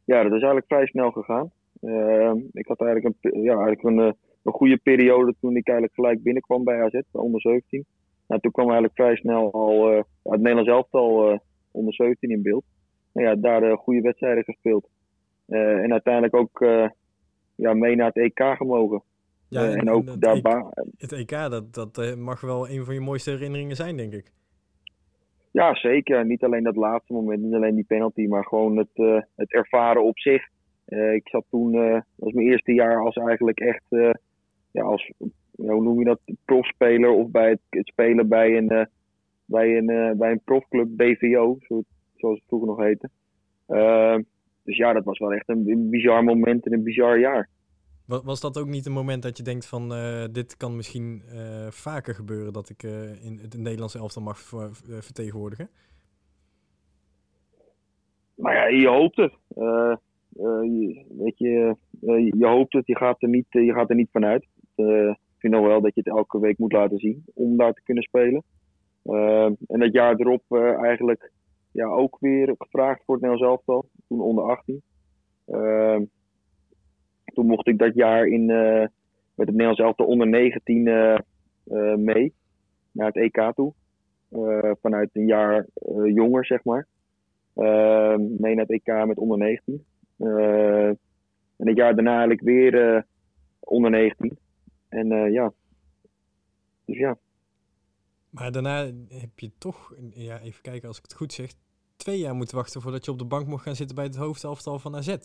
Ja, 0.04 0.16
dat 0.16 0.32
is 0.32 0.42
eigenlijk 0.42 0.66
vrij 0.66 0.86
snel 0.86 1.10
gegaan. 1.10 1.52
ik 2.52 2.66
had 2.66 2.80
eigenlijk 2.80 3.16
een, 3.20 3.42
ja, 3.42 3.54
eigenlijk 3.54 3.82
een, 3.82 4.16
een 4.46 4.52
goede 4.52 4.76
periode 4.76 5.34
toen 5.40 5.56
ik 5.56 5.68
eigenlijk 5.68 5.94
gelijk 5.94 6.22
binnenkwam 6.22 6.64
bij 6.64 6.82
AZ, 6.82 7.00
onder 7.10 7.40
17. 7.40 7.84
Nou, 8.26 8.40
toen 8.40 8.52
kwam 8.52 8.64
eigenlijk 8.64 8.94
vrij 8.94 9.16
snel 9.16 9.52
al 9.52 9.92
uh, 9.92 10.02
het 10.22 10.40
Nederlands 10.40 10.70
elftal 10.70 11.32
uh, 11.32 11.38
onder 11.70 11.94
17 11.94 12.30
in 12.30 12.42
beeld. 12.42 12.64
Nou 13.12 13.26
ja, 13.26 13.34
daar 13.34 13.62
uh, 13.62 13.76
goede 13.76 14.00
wedstrijden 14.00 14.44
gespeeld. 14.44 14.88
en 15.46 15.92
uiteindelijk 15.92 16.34
ook 16.34 16.64
ja, 17.54 17.74
mee 17.74 17.96
naar 17.96 18.06
het 18.06 18.16
EK 18.16 18.56
gemogen. 18.56 19.02
Ja, 19.48 19.64
en, 19.64 19.78
en 19.78 19.90
ook 19.90 20.20
daar 20.20 20.36
EK, 20.36 20.46
het 20.96 21.12
EK, 21.12 21.30
dat, 21.30 21.74
dat 21.74 22.16
mag 22.16 22.40
wel 22.40 22.68
een 22.68 22.84
van 22.84 22.94
je 22.94 23.00
mooiste 23.00 23.30
herinneringen 23.30 23.76
zijn, 23.76 23.96
denk 23.96 24.12
ik. 24.12 24.32
Ja, 25.50 25.74
zeker. 25.74 26.26
Niet 26.26 26.44
alleen 26.44 26.62
dat 26.62 26.76
laatste 26.76 27.12
moment, 27.12 27.42
niet 27.42 27.54
alleen 27.54 27.74
die 27.74 27.84
penalty, 27.84 28.26
maar 28.26 28.44
gewoon 28.44 28.76
het, 28.76 29.24
het 29.36 29.52
ervaren 29.52 30.04
op 30.04 30.18
zich. 30.18 30.42
ik 31.14 31.28
zat 31.28 31.44
toen, 31.50 31.72
dat 31.72 32.04
was 32.16 32.32
mijn 32.32 32.46
eerste 32.46 32.72
jaar 32.72 33.00
als 33.00 33.16
eigenlijk 33.16 33.60
echt 33.60 33.84
ja, 34.76 34.82
als, 34.82 35.12
hoe 35.56 35.82
noem 35.82 35.98
je 35.98 36.04
dat, 36.04 36.20
profspeler 36.44 37.10
of 37.10 37.30
bij 37.30 37.50
het, 37.50 37.60
het 37.68 37.86
spelen 37.86 38.28
bij 38.28 38.56
een, 38.56 38.72
uh, 38.72 38.84
bij 39.44 39.76
een, 39.76 39.90
uh, 39.90 40.10
bij 40.12 40.30
een 40.30 40.40
profclub, 40.44 40.88
BVO, 40.96 41.56
zo, 41.60 41.82
zoals 42.16 42.38
het 42.38 42.46
vroeger 42.46 42.68
nog 42.68 42.78
heette. 42.78 43.10
Uh, 43.68 44.16
dus 44.62 44.76
ja, 44.76 44.92
dat 44.92 45.04
was 45.04 45.18
wel 45.18 45.32
echt 45.32 45.48
een, 45.48 45.68
een 45.70 45.90
bizar 45.90 46.24
moment 46.24 46.66
en 46.66 46.72
een 46.72 46.82
bizar 46.82 47.18
jaar. 47.18 47.48
Was 48.06 48.40
dat 48.40 48.58
ook 48.58 48.66
niet 48.66 48.86
een 48.86 48.92
moment 48.92 49.22
dat 49.22 49.36
je 49.36 49.42
denkt 49.42 49.66
van 49.66 49.88
dit 50.32 50.56
kan 50.56 50.76
misschien 50.76 51.22
vaker 51.70 52.14
gebeuren 52.14 52.52
dat 52.52 52.68
ik 52.68 52.82
in 53.22 53.38
het 53.42 53.56
Nederlandse 53.56 53.98
elftal 53.98 54.22
mag 54.22 54.38
vertegenwoordigen? 55.00 55.68
Nou 58.34 58.54
ja, 58.54 58.66
je 58.66 58.88
hoopt 58.88 59.16
het. 59.16 59.32
je, 59.52 61.04
weet 61.18 61.38
je, 61.38 61.76
je 62.38 62.46
hoopt 62.46 62.72
het, 62.72 62.86
je 62.86 62.96
gaat 62.96 63.22
er 63.22 63.28
niet, 63.28 63.46
je 63.48 63.72
gaat 63.72 63.90
er 63.90 63.96
niet 63.96 64.10
vanuit. 64.12 64.46
Uh, 64.76 65.08
ik 65.08 65.42
vind 65.42 65.52
nog 65.52 65.66
wel 65.66 65.80
dat 65.80 65.94
je 65.94 66.00
het 66.04 66.16
elke 66.16 66.40
week 66.40 66.58
moet 66.58 66.72
laten 66.72 66.98
zien 66.98 67.24
om 67.34 67.56
daar 67.56 67.72
te 67.72 67.82
kunnen 67.82 68.02
spelen. 68.02 68.42
Uh, 69.04 69.44
en 69.44 69.78
dat 69.78 69.92
jaar 69.92 70.16
erop 70.16 70.42
uh, 70.48 70.82
eigenlijk 70.82 71.32
ja, 71.70 71.86
ook 71.86 72.16
weer 72.20 72.54
gevraagd 72.58 73.02
voor 73.04 73.14
het 73.14 73.24
Nederlands 73.24 73.54
elftal, 73.54 73.88
toen 74.08 74.20
onder 74.20 74.44
18. 74.44 74.82
Uh, 75.46 76.00
toen 77.24 77.46
mocht 77.46 77.68
ik 77.68 77.78
dat 77.78 77.94
jaar 77.94 78.26
in, 78.26 78.46
met 78.46 79.46
het 79.46 79.50
Nederlands 79.50 79.80
elftal 79.80 80.06
onder 80.06 80.26
19 80.26 80.82
mee 81.96 82.34
naar 82.92 83.06
het 83.06 83.16
EK 83.16 83.52
toe. 83.54 83.72
vanuit 84.80 85.10
een 85.12 85.26
jaar 85.26 85.66
jonger, 86.04 86.46
zeg 86.46 86.64
maar. 86.64 86.86
mee 88.18 88.54
naar 88.54 88.66
het 88.66 88.70
EK 88.70 89.06
met 89.06 89.18
onder 89.18 89.38
19. 89.38 89.84
en 90.16 90.98
het 91.56 91.76
jaar 91.76 91.94
daarna 91.94 92.10
eigenlijk 92.10 92.40
weer 92.40 93.06
onder 93.60 93.90
19. 93.90 94.38
En 94.96 95.12
uh, 95.12 95.32
ja, 95.32 95.52
dus 96.84 96.98
ja. 96.98 97.18
Maar 98.30 98.52
daarna 98.52 98.90
heb 99.08 99.38
je 99.38 99.50
toch, 99.58 99.94
ja, 100.14 100.40
even 100.40 100.62
kijken 100.62 100.88
als 100.88 100.96
ik 100.96 101.02
het 101.02 101.14
goed 101.14 101.32
zeg, 101.32 101.50
twee 101.96 102.18
jaar 102.18 102.34
moeten 102.34 102.56
wachten 102.56 102.80
voordat 102.80 103.04
je 103.04 103.10
op 103.10 103.18
de 103.18 103.24
bank 103.24 103.46
mocht 103.46 103.62
gaan 103.62 103.76
zitten 103.76 103.96
bij 103.96 104.04
het 104.04 104.16
hoofdelftal 104.16 104.78
van 104.78 104.96
AZ. 104.96 105.16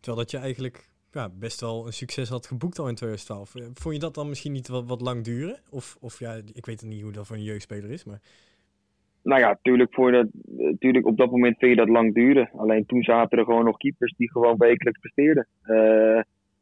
Terwijl 0.00 0.16
dat 0.16 0.30
je 0.30 0.38
eigenlijk 0.38 0.88
ja, 1.12 1.28
best 1.38 1.60
wel 1.60 1.86
een 1.86 1.92
succes 1.92 2.28
had 2.28 2.46
geboekt 2.46 2.78
al 2.78 2.88
in 2.88 2.94
2012. 2.94 3.54
Eh, 3.54 3.62
vond 3.74 3.94
je 3.94 4.00
dat 4.00 4.14
dan 4.14 4.28
misschien 4.28 4.52
niet 4.52 4.68
wat, 4.68 4.86
wat 4.86 5.00
lang 5.00 5.24
duren? 5.24 5.58
Of, 5.70 5.96
of 6.00 6.18
ja, 6.18 6.40
ik 6.52 6.66
weet 6.66 6.82
niet 6.82 7.02
hoe 7.02 7.12
dat 7.12 7.26
voor 7.26 7.36
een 7.36 7.42
jeugdspeler 7.42 7.90
is, 7.90 8.04
maar... 8.04 8.20
Nou 9.22 9.40
ja, 9.40 9.58
tuurlijk, 9.62 9.94
voor 9.94 10.12
dat, 10.12 10.26
tuurlijk 10.78 11.06
op 11.06 11.16
dat 11.16 11.30
moment 11.30 11.58
vind 11.58 11.70
je 11.70 11.76
dat 11.76 11.88
lang 11.88 12.14
duren. 12.14 12.50
Alleen 12.56 12.86
toen 12.86 13.02
zaten 13.02 13.38
er 13.38 13.44
gewoon 13.44 13.64
nog 13.64 13.76
keepers 13.76 14.14
die 14.16 14.30
gewoon 14.30 14.56
wekelijks 14.56 15.00
presteerden. 15.00 15.46
Uh, 15.66 16.20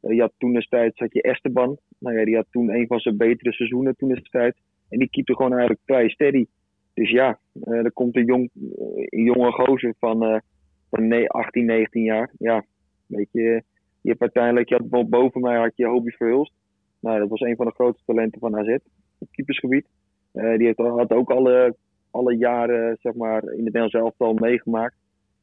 je 0.09 0.21
had 0.21 0.33
toen 0.39 0.53
destijds 0.53 0.99
had 0.99 1.13
je 1.13 1.23
Esteban. 1.23 1.79
Nou 1.99 2.19
ja, 2.19 2.25
die 2.25 2.37
had 2.37 2.47
toen 2.51 2.75
een 2.75 2.87
van 2.87 2.99
zijn 2.99 3.17
betere 3.17 3.53
seizoenen 3.53 3.97
toen 3.97 4.09
destijds. 4.09 4.59
En 4.89 4.99
die 4.99 5.11
keepte 5.11 5.35
gewoon 5.35 5.51
eigenlijk 5.51 5.81
vrij 5.85 6.09
steady. 6.09 6.47
Dus 6.95 7.11
ja, 7.11 7.39
er 7.65 7.93
komt 7.93 8.17
een, 8.17 8.25
jong, 8.25 8.51
een 8.95 9.25
jonge 9.25 9.53
gozer 9.53 9.95
van, 9.99 10.43
van 10.91 11.27
18, 11.27 11.65
19 11.65 12.03
jaar. 12.03 12.31
Ja, 12.39 12.65
weet 13.07 13.29
je, 13.33 13.63
je 14.01 14.09
hebt 14.09 14.21
uiteindelijk, 14.21 14.69
je 14.69 14.81
had 14.89 15.09
boven 15.11 15.41
mij 15.41 15.57
had 15.57 15.73
je 15.77 15.87
Hobie 15.87 16.17
Verhulst. 16.17 16.53
Nou, 17.01 17.19
dat 17.19 17.29
was 17.29 17.41
een 17.41 17.57
van 17.57 17.67
de 17.67 17.73
grootste 17.73 18.05
talenten 18.05 18.41
van 18.41 18.57
AZ 18.57 18.77
op 19.19 19.29
keepersgebied. 19.31 19.87
Uh, 20.33 20.57
die 20.57 20.67
heeft, 20.67 20.79
had 20.79 21.13
ook 21.13 21.31
alle, 21.31 21.77
alle 22.11 22.37
jaren 22.37 22.97
zeg 23.01 23.15
maar, 23.15 23.43
in 23.43 23.49
het 23.49 23.59
Nederlands 23.59 23.95
elftal 23.95 24.35
meegemaakt. 24.35 24.97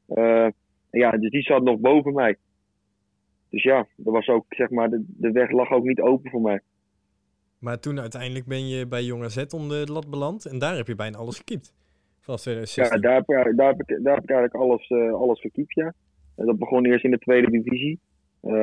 Uh, 0.10 0.48
ja, 0.92 1.12
dus 1.12 1.30
die 1.30 1.42
zat 1.42 1.64
nog 1.64 1.80
boven 1.80 2.14
mij. 2.14 2.38
Dus 3.54 3.64
ja, 3.64 3.78
er 4.06 4.12
was 4.12 4.28
ook, 4.28 4.46
zeg 4.50 4.70
maar, 4.70 4.90
de, 4.90 5.04
de 5.08 5.32
weg 5.32 5.52
lag 5.52 5.72
ook 5.72 5.84
niet 5.84 6.02
open 6.02 6.32
voor 6.32 6.42
mij. 6.42 6.62
Maar 7.60 7.80
toen 7.80 8.00
uiteindelijk 8.00 8.46
ben 8.46 8.68
je 8.68 8.88
bij 8.88 9.04
Jong 9.04 9.24
AZ 9.24 9.46
om 9.50 9.70
de 9.70 9.84
lat 9.92 10.10
beland 10.10 10.46
en 10.46 10.60
daar 10.60 10.76
heb 10.76 10.88
je 10.88 10.96
bijna 10.96 11.18
alles 11.18 11.38
gekiept. 11.38 11.74
Vanaf 12.20 12.42
2016. 12.42 12.96
Ja, 12.96 13.02
daar 13.02 13.16
heb, 13.16 13.48
ik, 13.48 13.58
daar 13.58 13.68
heb, 13.68 13.82
ik, 13.82 14.04
daar 14.04 14.14
heb 14.16 14.24
ik 14.24 14.30
eigenlijk 14.30 14.64
alles, 14.64 14.90
uh, 14.90 15.14
alles 15.14 15.42
gekiept, 15.42 15.74
ja. 15.74 15.94
En 16.36 16.46
dat 16.46 16.58
begon 16.58 16.86
eerst 16.86 17.04
in 17.04 17.12
de 17.12 17.18
tweede 17.18 17.52
divisie. 17.52 18.00
Uh, 18.42 18.54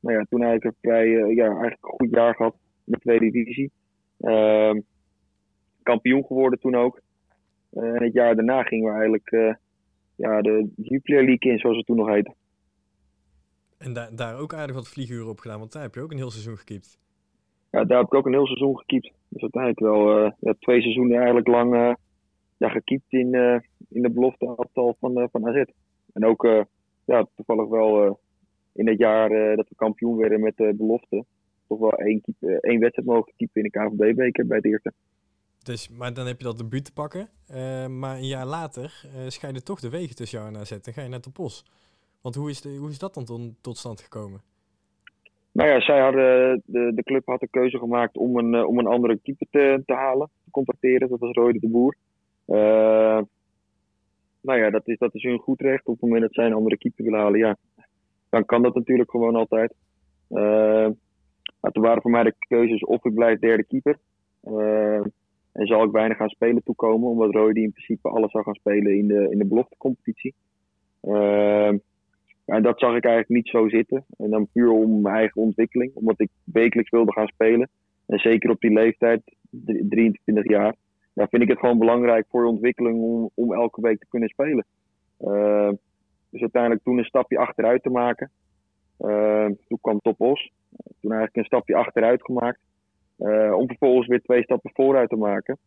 nou 0.00 0.16
ja, 0.16 0.24
toen 0.28 0.42
eigenlijk 0.42 0.64
een 0.64 0.90
vrij, 0.90 1.06
uh, 1.06 1.34
ja, 1.34 1.44
eigenlijk 1.44 1.84
een 1.84 1.98
goed 1.98 2.10
jaar 2.10 2.34
gehad 2.34 2.54
in 2.86 2.92
de 2.92 2.98
tweede 2.98 3.30
divisie. 3.30 3.70
Uh, 4.20 4.74
kampioen 5.82 6.24
geworden 6.24 6.58
toen 6.58 6.74
ook. 6.74 7.00
en 7.70 8.02
het 8.02 8.12
jaar 8.12 8.34
daarna 8.34 8.62
gingen 8.62 8.92
we 8.92 8.98
eigenlijk 8.98 9.56
ja, 10.14 10.40
de 10.42 10.68
Jupiler 10.76 11.24
League 11.24 11.52
in, 11.52 11.58
zoals 11.58 11.76
het 11.76 11.86
toen 11.86 11.96
nog 11.96 12.08
heette. 12.08 12.34
En 13.80 13.92
da 13.92 14.10
daar 14.10 14.38
ook 14.38 14.54
aardig 14.54 14.76
wat 14.76 14.88
vlieguren 14.88 15.28
op 15.28 15.38
gedaan, 15.38 15.58
want 15.58 15.72
daar 15.72 15.82
heb 15.82 15.94
je 15.94 16.00
ook 16.00 16.10
een 16.10 16.16
heel 16.16 16.30
seizoen 16.30 16.56
gekiept. 16.56 16.98
Ja, 17.70 17.84
daar 17.84 17.98
heb 17.98 18.06
ik 18.06 18.14
ook 18.14 18.26
een 18.26 18.32
heel 18.32 18.46
seizoen 18.46 18.78
gekiept. 18.78 19.12
Dus 19.28 19.42
uiteindelijk 19.42 19.80
wel 19.80 20.22
ja, 20.40 20.54
twee 20.58 20.80
seizoenen 20.80 21.16
eigenlijk 21.16 21.46
lang 21.46 21.96
ja, 22.56 22.68
gekiept 22.68 23.12
in, 23.12 23.34
in 23.88 24.02
de 24.02 24.10
belofte 24.10 24.46
aftal 24.46 24.96
van, 25.00 25.28
van 25.32 25.48
AZ. 25.48 25.62
En 26.12 26.24
ook 26.24 26.66
ja, 27.04 27.26
toevallig 27.36 27.68
wel 27.68 28.20
in 28.72 28.88
het 28.88 28.98
jaar 28.98 29.56
dat 29.56 29.68
we 29.68 29.74
kampioen 29.74 30.16
werden 30.16 30.40
met 30.40 30.56
de 30.56 30.74
belofte. 30.76 31.24
Toch 31.68 31.78
wel 31.78 31.92
één, 31.92 32.20
keep, 32.20 32.60
één 32.60 32.80
wedstrijd 32.80 33.08
mogen 33.08 33.32
keepen 33.36 33.62
in 33.62 33.70
de 33.72 33.78
KVB-beker 33.78 34.46
bij 34.46 34.56
het 34.56 34.66
eerste. 34.66 34.92
Dus, 35.62 35.88
maar 35.88 36.14
dan 36.14 36.26
heb 36.26 36.38
je 36.38 36.44
dat 36.44 36.58
debuut 36.58 36.84
te 36.84 36.92
pakken. 36.92 37.28
Uh, 37.50 37.86
maar 37.86 38.16
een 38.16 38.26
jaar 38.26 38.46
later 38.46 39.04
uh, 39.04 39.28
scheiden 39.28 39.64
toch 39.64 39.80
de 39.80 39.88
wegen 39.88 40.16
tussen 40.16 40.38
jou 40.38 40.54
en 40.54 40.60
AZ. 40.60 40.70
Dan 40.70 40.94
ga 40.94 41.02
je 41.02 41.08
naar 41.08 41.20
de 41.20 41.30
Bos. 41.30 41.64
Want 42.22 42.34
hoe 42.34 42.50
is, 42.50 42.60
de, 42.60 42.76
hoe 42.76 42.90
is 42.90 42.98
dat 42.98 43.14
dan 43.14 43.56
tot, 43.60 43.76
stand 43.76 44.00
gekomen? 44.00 44.40
Nou 45.52 45.68
ja, 45.68 45.80
zij 45.80 46.00
hadden, 46.00 46.62
de, 46.64 46.92
de 46.94 47.02
club 47.02 47.26
had 47.26 47.40
de 47.40 47.48
keuze 47.50 47.78
gemaakt 47.78 48.16
om 48.16 48.36
een, 48.36 48.54
uh, 48.54 48.66
om 48.66 48.78
een 48.78 48.86
andere 48.86 49.18
keeper 49.22 49.46
te, 49.50 49.82
te 49.86 49.94
halen, 49.94 50.30
te 50.44 50.50
contracteren. 50.50 51.08
Dat 51.08 51.18
was 51.18 51.32
Roy 51.32 51.52
de 51.52 51.68
Boer. 51.68 51.96
nou 54.40 54.58
ja, 54.58 54.70
dat 54.70 54.88
is, 54.88 54.98
dat 54.98 55.14
is 55.14 55.22
hun 55.22 55.38
goed 55.38 55.60
recht. 55.60 55.86
Op 55.86 55.92
het 55.92 56.02
moment 56.02 56.22
dat 56.22 56.34
zij 56.34 56.46
een 56.46 56.52
andere 56.52 56.78
keeper 56.78 57.04
willen 57.04 57.20
halen, 57.20 57.38
ja, 57.38 57.56
dan 58.28 58.44
kan 58.44 58.62
dat 58.62 58.74
natuurlijk 58.74 59.10
gewoon 59.10 59.36
altijd. 59.36 59.74
maar 61.60 61.72
toen 61.72 61.82
waren 61.82 62.02
voor 62.02 62.10
mij 62.10 62.22
de 62.22 62.34
keuzes 62.38 62.84
of 62.84 63.04
ik 63.04 63.14
blijf 63.14 63.38
derde 63.38 63.64
keeper. 63.64 63.98
En 65.52 65.66
zal 65.66 65.84
ik 65.84 65.90
weinig 65.90 66.16
gaan 66.16 66.28
spelen 66.28 66.62
toekomen, 66.62 67.08
omdat 67.08 67.34
Roy 67.34 67.52
die 67.52 67.64
in 67.64 67.72
principe 67.72 68.08
alles 68.08 68.30
zou 68.30 68.44
gaan 68.44 68.54
spelen 68.54 68.96
in 68.98 69.06
de, 69.06 69.28
in 69.30 69.38
de 69.38 69.44
beloftecompetitie. 69.44 70.34
Uh, 71.02 71.72
en 72.50 72.62
dat 72.62 72.78
zag 72.78 72.96
ik 72.96 73.04
eigenlijk 73.04 73.28
niet 73.28 73.48
zo 73.48 73.68
zitten. 73.68 74.04
En 74.18 74.30
dan 74.30 74.48
puur 74.52 74.70
om 74.70 75.00
mijn 75.00 75.14
eigen 75.14 75.42
ontwikkeling, 75.42 75.94
omdat 75.94 76.20
ik 76.20 76.30
wekelijks 76.44 76.90
wilde 76.90 77.12
gaan 77.12 77.26
spelen. 77.26 77.68
En 78.06 78.18
zeker 78.18 78.50
op 78.50 78.60
die 78.60 78.72
leeftijd, 78.72 79.22
23 79.50 80.48
jaar, 80.48 80.74
dan 81.14 81.28
vind 81.28 81.42
ik 81.42 81.48
het 81.48 81.58
gewoon 81.58 81.78
belangrijk 81.78 82.26
voor 82.28 82.42
je 82.42 82.48
ontwikkeling 82.48 83.02
om, 83.02 83.30
om 83.34 83.54
elke 83.54 83.80
week 83.80 83.98
te 83.98 84.06
kunnen 84.08 84.28
spelen. 84.28 84.64
Uh, 85.20 85.70
dus 86.30 86.40
uiteindelijk 86.40 86.82
toen 86.82 86.98
een 86.98 87.04
stapje 87.04 87.38
achteruit 87.38 87.82
te 87.82 87.90
maken. 87.90 88.30
Uh, 88.98 89.46
toen 89.68 89.78
kwam 89.80 90.00
Top 90.00 90.20
Os. 90.20 90.52
Toen 91.00 91.12
eigenlijk 91.12 91.36
een 91.36 91.44
stapje 91.44 91.74
achteruit 91.74 92.22
gemaakt. 92.22 92.60
Uh, 93.18 93.52
om 93.52 93.66
vervolgens 93.66 94.06
weer 94.06 94.22
twee 94.22 94.42
stappen 94.42 94.70
vooruit 94.74 95.08
te 95.08 95.16
maken. 95.16 95.58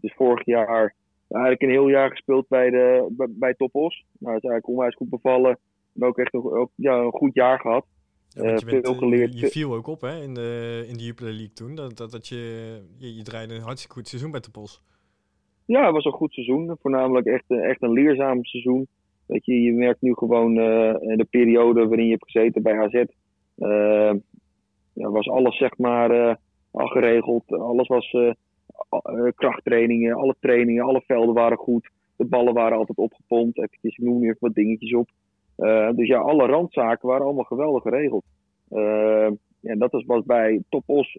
Dus 0.00 0.14
vorig 0.14 0.44
jaar 0.44 0.94
eigenlijk 1.32 1.62
een 1.62 1.70
heel 1.70 1.88
jaar 1.88 2.10
gespeeld 2.10 2.48
bij, 2.48 2.70
de, 2.70 3.06
bij, 3.10 3.26
bij 3.30 3.54
Topos. 3.54 4.04
Nou, 4.18 4.34
dat 4.34 4.42
is 4.42 4.50
eigenlijk 4.50 4.68
onwijs 4.68 4.94
goed 4.94 5.08
bevallen. 5.08 5.58
En 5.94 6.04
ook 6.04 6.18
echt 6.18 6.34
een, 6.34 6.42
ook, 6.42 6.70
ja, 6.74 6.96
een 6.96 7.10
goed 7.10 7.34
jaar 7.34 7.60
gehad. 7.60 7.84
Ja, 8.28 8.42
uh, 8.42 8.56
je, 8.58 8.64
bent, 8.64 8.86
veel 8.86 8.94
geleerd. 8.94 9.40
je 9.40 9.46
viel 9.46 9.74
ook 9.74 9.86
op 9.86 10.00
hè, 10.00 10.22
in 10.22 10.34
de, 10.34 10.84
in 10.88 10.96
de 10.96 11.04
Jupiler 11.04 11.32
League 11.32 11.52
toen. 11.52 11.74
Dat, 11.74 11.96
dat, 11.96 12.10
dat 12.10 12.28
je, 12.28 12.36
je, 12.98 13.16
je 13.16 13.22
draaide 13.22 13.54
een 13.54 13.60
hartstikke 13.60 13.96
goed 13.96 14.08
seizoen 14.08 14.30
bij 14.30 14.40
Topos. 14.40 14.82
Ja, 15.64 15.84
het 15.84 15.94
was 15.94 16.04
een 16.04 16.12
goed 16.12 16.32
seizoen. 16.32 16.76
Voornamelijk 16.80 17.26
echt, 17.26 17.44
echt 17.48 17.82
een 17.82 17.92
leerzaam 17.92 18.44
seizoen. 18.44 18.86
Weet 19.26 19.44
je, 19.44 19.62
je 19.62 19.72
merkt 19.72 20.00
nu 20.00 20.14
gewoon 20.14 20.60
in 21.00 21.16
de 21.16 21.26
periode 21.30 21.86
waarin 21.86 22.04
je 22.04 22.10
hebt 22.10 22.30
gezeten 22.30 22.62
bij 22.62 22.78
AZ 22.78 23.04
ja, 24.92 25.10
was 25.10 25.28
alles 25.28 25.56
zeg 25.56 25.78
maar 25.78 26.10
uh, 26.10 26.34
al 26.70 26.86
geregeld. 26.86 27.52
Alles 27.52 27.88
was 27.88 28.12
uh, 28.12 28.32
krachttrainingen, 29.34 30.14
alle 30.14 30.34
trainingen, 30.40 30.84
alle 30.84 31.02
velden 31.06 31.34
waren 31.34 31.58
goed. 31.58 31.90
De 32.16 32.24
ballen 32.24 32.54
waren 32.54 32.78
altijd 32.78 32.98
opgepompt. 32.98 33.58
Eventjes, 33.58 33.96
ik 33.96 34.04
noem 34.04 34.22
even 34.22 34.36
wat 34.40 34.54
dingetjes 34.54 34.94
op. 34.94 35.08
dus 35.96 36.08
ja, 36.08 36.18
alle 36.18 36.46
randzaken 36.46 37.08
waren 37.08 37.24
allemaal 37.24 37.44
geweldig 37.44 37.82
geregeld. 37.82 38.24
en 39.62 39.78
dat 39.78 40.04
was, 40.06 40.24
bij 40.24 40.62
Top 40.68 40.82
Os 40.86 41.18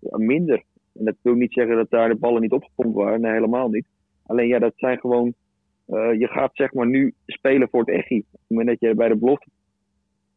minder. 0.00 0.62
En 0.94 1.04
dat 1.04 1.14
wil 1.22 1.34
niet 1.34 1.52
zeggen 1.52 1.76
dat 1.76 1.90
daar 1.90 2.08
de 2.08 2.16
ballen 2.16 2.40
niet 2.40 2.52
opgepompt 2.52 2.96
waren. 2.96 3.20
Nee, 3.20 3.32
helemaal 3.32 3.68
niet. 3.68 3.86
Alleen 4.26 4.48
ja, 4.48 4.58
dat 4.58 4.72
zijn 4.76 4.98
gewoon. 4.98 5.34
je 6.18 6.28
gaat 6.30 6.50
zeg 6.52 6.72
maar 6.72 6.86
nu 6.86 7.14
spelen 7.26 7.68
voor 7.68 7.80
het 7.80 7.88
EGI. 7.88 8.18
Op 8.18 8.40
het 8.40 8.48
moment 8.48 8.68
dat 8.68 8.80
je 8.80 8.94
bij 8.94 9.08
de 9.08 9.16
belofte 9.16 9.48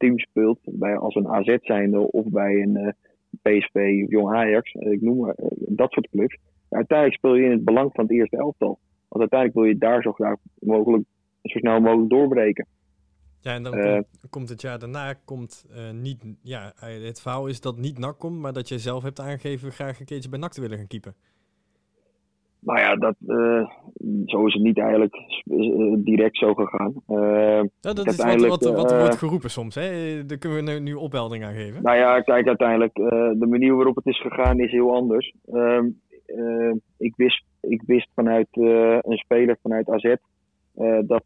team 0.01 0.20
speelt, 0.20 0.60
bij, 0.63 0.98
als 0.98 1.16
een 1.16 1.28
AZ 1.28 1.58
zijnde 1.62 2.12
of 2.12 2.30
bij 2.30 2.62
een 2.62 2.78
uh, 2.78 2.88
PSV 3.42 4.06
Jong 4.08 4.36
Ajax, 4.36 4.74
uh, 4.74 4.92
ik 4.92 5.02
noem 5.02 5.18
maar, 5.18 5.36
uh, 5.40 5.48
dat 5.58 5.92
soort 5.92 6.10
clubs. 6.10 6.38
Uiteindelijk 6.70 7.18
speel 7.18 7.36
je 7.36 7.46
in 7.46 7.52
het 7.52 7.66
belang 7.66 7.92
van 7.94 8.04
het 8.04 8.14
eerste 8.14 8.38
elftal. 8.38 8.80
Want 9.08 9.22
uiteindelijk 9.22 9.60
wil 9.60 9.70
je 9.70 9.78
daar 9.78 10.02
zo 10.02 10.12
graag 10.12 10.38
mogelijk 10.60 11.04
zo 11.44 11.58
snel 11.58 11.80
mogelijk 11.80 12.10
doorbreken. 12.10 12.68
Ja, 13.40 13.54
en 13.54 13.64
dan 13.64 13.80
komt, 13.80 14.30
komt, 14.30 14.50
het 14.50 14.62
jaar 14.62 14.80
daarna 14.80 15.14
komt 15.14 15.66
niet, 15.94 16.24
ja, 16.42 16.74
het 16.76 17.22
verhaal 17.22 17.48
is 17.48 17.62
dat 17.62 17.78
niet 17.78 17.98
NAC 17.98 18.20
komt, 18.20 18.40
maar 18.40 18.54
dat 18.54 18.68
je 18.68 18.80
zelf 18.80 19.04
hebt 19.04 19.20
aangegeven 19.20 19.72
graag 19.72 20.00
een 20.00 20.06
keertje 20.06 20.30
bij 20.30 20.40
NAC 20.40 20.52
te 20.52 20.62
willen 20.62 20.78
gaan 20.78 20.88
keepen. 20.88 21.16
Nou 22.62 22.80
ja, 22.80 22.96
dat, 22.96 23.15
uh, 23.27 23.70
zo 24.25 24.46
is 24.46 24.53
het 24.53 24.63
niet 24.63 24.80
eigenlijk 24.80 25.15
uh, 25.46 25.96
direct 25.98 26.38
zo 26.38 26.53
gegaan. 26.53 26.94
Uh, 27.08 27.63
ja, 27.80 27.94
dat 27.94 28.08
is 28.08 28.18
wat, 28.18 28.41
wat, 28.41 28.63
wat 28.63 29.00
wordt 29.00 29.18
geroepen 29.18 29.50
soms. 29.50 29.75
Hè? 29.75 30.25
Daar 30.25 30.38
kunnen 30.38 30.74
we 30.74 30.80
nu, 30.80 30.94
opheldering 30.94 31.46
aan 31.46 31.53
geven. 31.53 31.84
Nou 31.84 31.98
ja, 31.98 32.22
kijk, 32.22 32.48
uiteindelijk, 32.48 32.96
de 33.39 33.48
manier 33.50 33.75
waarop 33.75 33.96
het 33.96 34.06
is 34.06 34.22
gegaan 34.22 34.60
is 34.60 34.72
heel 34.72 34.94
anders. 34.94 35.34
Ehm, 35.46 35.86
ik, 36.98 37.15
wist, 37.15 37.44
ik 37.62 37.82
wist 37.86 38.10
vanuit 38.15 38.48
een 38.51 39.18
speler 39.18 39.58
vanuit 39.62 39.89
AZ 39.89 40.15
dat 41.06 41.24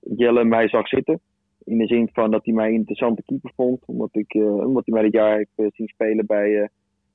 Jelle 0.00 0.44
mij 0.44 0.68
zag 0.68 0.88
zitten. 0.88 1.20
In 1.64 1.78
de 1.78 1.86
zin 1.86 2.08
van 2.12 2.30
dat 2.30 2.44
hij 2.44 2.54
mij 2.54 2.68
een 2.68 2.74
interessante 2.74 3.22
keeper 3.26 3.52
vond. 3.56 3.82
Omdat, 3.86 4.08
ik, 4.12 4.34
omdat 4.34 4.82
hij 4.84 4.94
mij 4.94 5.02
dit 5.02 5.12
jaar 5.12 5.36
heeft 5.36 5.74
zien 5.74 5.88
spelen 5.88 6.26
bij, 6.26 6.68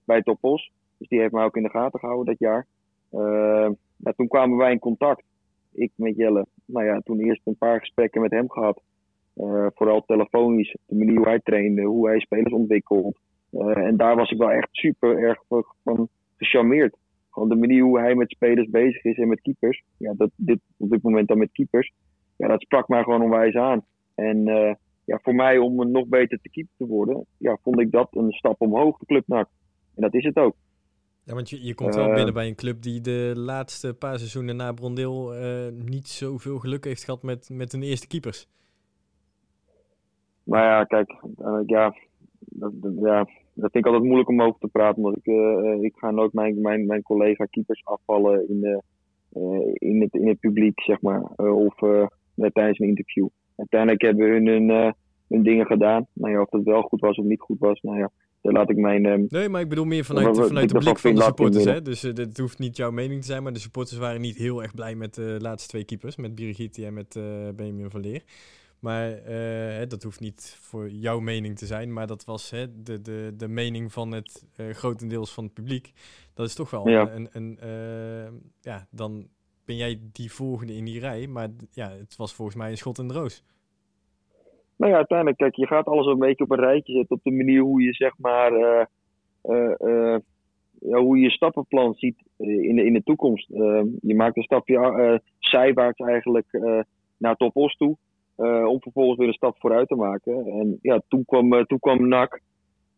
bij 0.05 0.21
Topos. 0.21 0.71
Dus 0.99 1.07
die 1.07 1.19
heeft 1.19 1.31
mij 1.31 1.43
ook 1.43 1.57
in 1.57 1.63
de 1.63 1.69
gaten 1.69 1.99
gehouden 1.99 2.25
dat 2.25 2.39
jaar. 2.39 2.65
Uh, 3.11 3.69
nou, 3.95 4.15
toen 4.15 4.27
kwamen 4.27 4.57
wij 4.57 4.71
in 4.71 4.79
contact. 4.79 5.23
Ik 5.71 5.91
met 5.95 6.15
Jelle. 6.15 6.45
Nou 6.65 6.85
ja, 6.85 6.99
toen 6.99 7.19
eerst 7.19 7.41
een 7.43 7.57
paar 7.57 7.79
gesprekken 7.79 8.21
met 8.21 8.31
hem 8.31 8.49
gehad. 8.49 8.81
Uh, 9.35 9.67
vooral 9.73 10.05
telefonisch. 10.05 10.77
De 10.85 10.95
manier 10.95 11.15
hoe 11.15 11.27
hij 11.27 11.39
trainde, 11.39 11.81
hoe 11.81 12.07
hij 12.07 12.19
spelers 12.19 12.53
ontwikkelt. 12.53 13.19
Uh, 13.51 13.77
en 13.77 13.97
daar 13.97 14.15
was 14.15 14.31
ik 14.31 14.37
wel 14.37 14.51
echt 14.51 14.67
super 14.71 15.17
erg 15.17 15.43
van 15.83 16.09
gecharmeerd. 16.37 16.97
Gewoon 17.29 17.49
de 17.49 17.55
manier 17.55 17.83
hoe 17.83 17.99
hij 17.99 18.15
met 18.15 18.29
spelers 18.29 18.69
bezig 18.69 19.03
is 19.03 19.17
en 19.17 19.27
met 19.27 19.41
keepers. 19.41 19.83
Ja, 19.97 20.13
dat, 20.17 20.29
dit, 20.35 20.59
op 20.77 20.89
dit 20.89 21.03
moment 21.03 21.27
dan 21.27 21.37
met 21.37 21.51
keepers. 21.51 21.91
Ja, 22.35 22.47
dat 22.47 22.61
sprak 22.61 22.87
mij 22.87 23.03
gewoon 23.03 23.21
onwijs 23.21 23.55
aan. 23.55 23.85
En 24.15 24.45
ja, 25.09 25.19
voor 25.21 25.35
mij 25.35 25.57
om 25.57 25.91
nog 25.91 26.07
beter 26.07 26.39
te 26.41 26.49
keeper 26.49 26.73
te 26.77 26.85
worden, 26.85 27.25
ja, 27.37 27.57
vond 27.63 27.79
ik 27.79 27.91
dat 27.91 28.07
een 28.11 28.31
stap 28.31 28.61
omhoog, 28.61 28.97
de 28.97 29.05
club 29.05 29.27
NAC. 29.27 29.47
En 29.95 30.01
dat 30.01 30.13
is 30.13 30.23
het 30.23 30.37
ook. 30.37 30.55
Ja, 31.29 31.35
want 31.35 31.49
je, 31.49 31.63
je 31.63 31.75
komt 31.75 31.95
wel 31.95 32.13
binnen 32.13 32.33
bij 32.33 32.47
een 32.47 32.55
club 32.55 32.81
die 32.81 33.01
de 33.01 33.33
laatste 33.35 33.93
paar 33.93 34.17
seizoenen 34.17 34.55
na 34.55 34.71
Brondeel 34.71 35.35
uh, 35.35 35.67
niet 35.85 36.07
zoveel 36.07 36.59
geluk 36.59 36.85
heeft 36.85 37.03
gehad 37.03 37.23
met, 37.23 37.49
met 37.51 37.71
hun 37.71 37.83
eerste 37.83 38.07
keepers. 38.07 38.47
Maar 40.43 40.63
ja, 40.63 40.83
kijk, 40.83 41.15
uh, 41.39 41.59
ja, 41.65 41.95
dat, 42.39 42.71
ja, 43.01 43.17
dat 43.53 43.71
vind 43.71 43.75
ik 43.75 43.85
altijd 43.85 44.03
moeilijk 44.03 44.29
om 44.29 44.41
over 44.41 44.59
te 44.59 44.67
praten. 44.67 45.01
Want 45.01 45.17
ik, 45.17 45.25
uh, 45.25 45.81
ik 45.81 45.95
ga 45.95 46.11
nooit 46.11 46.33
mijn, 46.33 46.61
mijn, 46.61 46.85
mijn 46.85 47.01
collega 47.01 47.45
keepers 47.45 47.85
afvallen 47.85 48.49
in, 48.49 48.59
de, 48.59 48.81
in, 49.73 50.01
het, 50.01 50.13
in 50.13 50.27
het 50.27 50.39
publiek, 50.39 50.81
zeg 50.81 51.01
maar. 51.01 51.21
of 51.35 51.75
tijdens 52.35 52.79
een 52.79 52.87
interview. 52.87 53.27
uiteindelijk 53.55 54.01
hebben 54.01 54.29
hun 54.29 54.47
hun, 54.47 54.93
hun 55.27 55.43
dingen 55.43 55.65
gedaan. 55.65 56.07
Nou 56.13 56.33
ja, 56.33 56.41
of 56.41 56.51
het 56.51 56.63
wel 56.63 56.81
goed 56.81 56.99
was 56.99 57.17
of 57.17 57.25
niet 57.25 57.41
goed 57.41 57.59
was, 57.59 57.81
nou 57.81 57.97
ja, 57.97 58.09
daar 58.41 58.53
laat 58.53 58.69
ik 58.69 58.77
mijn... 58.77 59.05
Um, 59.05 59.25
nee, 59.29 59.49
maar 59.49 59.61
ik 59.61 59.69
bedoel 59.69 59.85
meer 59.85 60.05
vanuit, 60.05 60.37
vanuit 60.37 60.69
de 60.69 60.77
blik 60.77 60.99
van 60.99 61.15
de 61.15 61.21
supporters. 61.21 61.63
Hè? 61.63 61.81
Dus 61.81 62.03
uh, 62.03 62.13
dit 62.13 62.37
hoeft 62.37 62.59
niet 62.59 62.77
jouw 62.77 62.91
mening 62.91 63.21
te 63.21 63.27
zijn, 63.27 63.43
maar 63.43 63.53
de 63.53 63.59
supporters 63.59 63.99
waren 63.99 64.21
niet 64.21 64.37
heel 64.37 64.61
erg 64.61 64.73
blij 64.73 64.95
met 64.95 65.13
de 65.13 65.37
laatste 65.39 65.69
twee 65.69 65.83
keepers. 65.83 66.15
Met 66.15 66.35
Birigiti 66.35 66.85
en 66.85 66.93
met 66.93 67.15
uh, 67.15 67.23
Benjamin 67.55 67.89
van 67.89 68.01
Leer. 68.01 68.23
Maar 68.79 69.29
uh, 69.29 69.87
dat 69.87 70.03
hoeft 70.03 70.19
niet 70.19 70.57
voor 70.59 70.89
jouw 70.89 71.19
mening 71.19 71.57
te 71.57 71.65
zijn, 71.65 71.93
maar 71.93 72.07
dat 72.07 72.25
was 72.25 72.49
hè, 72.49 72.83
de, 72.83 73.01
de, 73.01 73.33
de 73.37 73.47
mening 73.47 73.93
van 73.93 74.11
het 74.11 74.45
uh, 74.57 74.73
grotendeels 74.73 75.33
van 75.33 75.43
het 75.43 75.53
publiek. 75.53 75.91
Dat 76.33 76.47
is 76.47 76.53
toch 76.53 76.69
wel 76.69 76.89
ja. 76.89 77.11
een. 77.11 77.27
een 77.31 77.59
uh, 77.63 78.31
ja, 78.61 78.87
dan 78.91 79.27
ben 79.65 79.75
jij 79.75 79.99
die 80.11 80.31
volgende 80.31 80.75
in 80.75 80.85
die 80.85 80.99
rij, 80.99 81.27
maar 81.27 81.49
ja, 81.71 81.91
het 81.91 82.15
was 82.15 82.33
volgens 82.33 82.57
mij 82.57 82.71
een 82.71 82.77
schot 82.77 82.99
in 82.99 83.07
de 83.07 83.13
roos. 83.13 83.43
Nou 84.79 84.91
ja, 84.91 84.97
uiteindelijk, 84.97 85.37
kijk, 85.37 85.55
je 85.55 85.67
gaat 85.67 85.85
alles 85.85 86.05
een 86.05 86.19
beetje 86.19 86.43
op 86.43 86.51
een 86.51 86.59
rijtje 86.59 86.93
zetten 86.93 87.15
op 87.15 87.23
de 87.23 87.31
manier 87.31 87.61
hoe 87.61 87.81
je 87.81 87.93
zeg 87.93 88.13
maar. 88.17 88.57
Ja, 90.79 90.99
hoe 90.99 91.17
je 91.17 91.23
je 91.23 91.31
stappenplan 91.31 91.93
ziet 91.93 92.23
in 92.37 92.75
de, 92.75 92.85
in 92.85 92.93
de 92.93 93.03
toekomst. 93.03 93.47
je 94.01 94.15
maakt 94.15 94.37
een 94.37 94.43
stapje 94.43 95.21
zijwaarts 95.39 95.99
eigenlijk 95.99 96.47
naar 97.17 97.35
Top 97.35 97.55
Os 97.55 97.75
toe. 97.75 97.97
Om 98.65 98.81
vervolgens 98.81 99.17
weer 99.17 99.27
een 99.27 99.33
stap 99.33 99.55
vooruit 99.59 99.87
te 99.87 99.95
maken. 99.95 100.45
En 100.45 100.79
ja, 100.81 101.01
toen 101.07 101.25
kwam, 101.25 101.65
toen 101.65 101.79
kwam 101.79 102.07
NAC. 102.07 102.41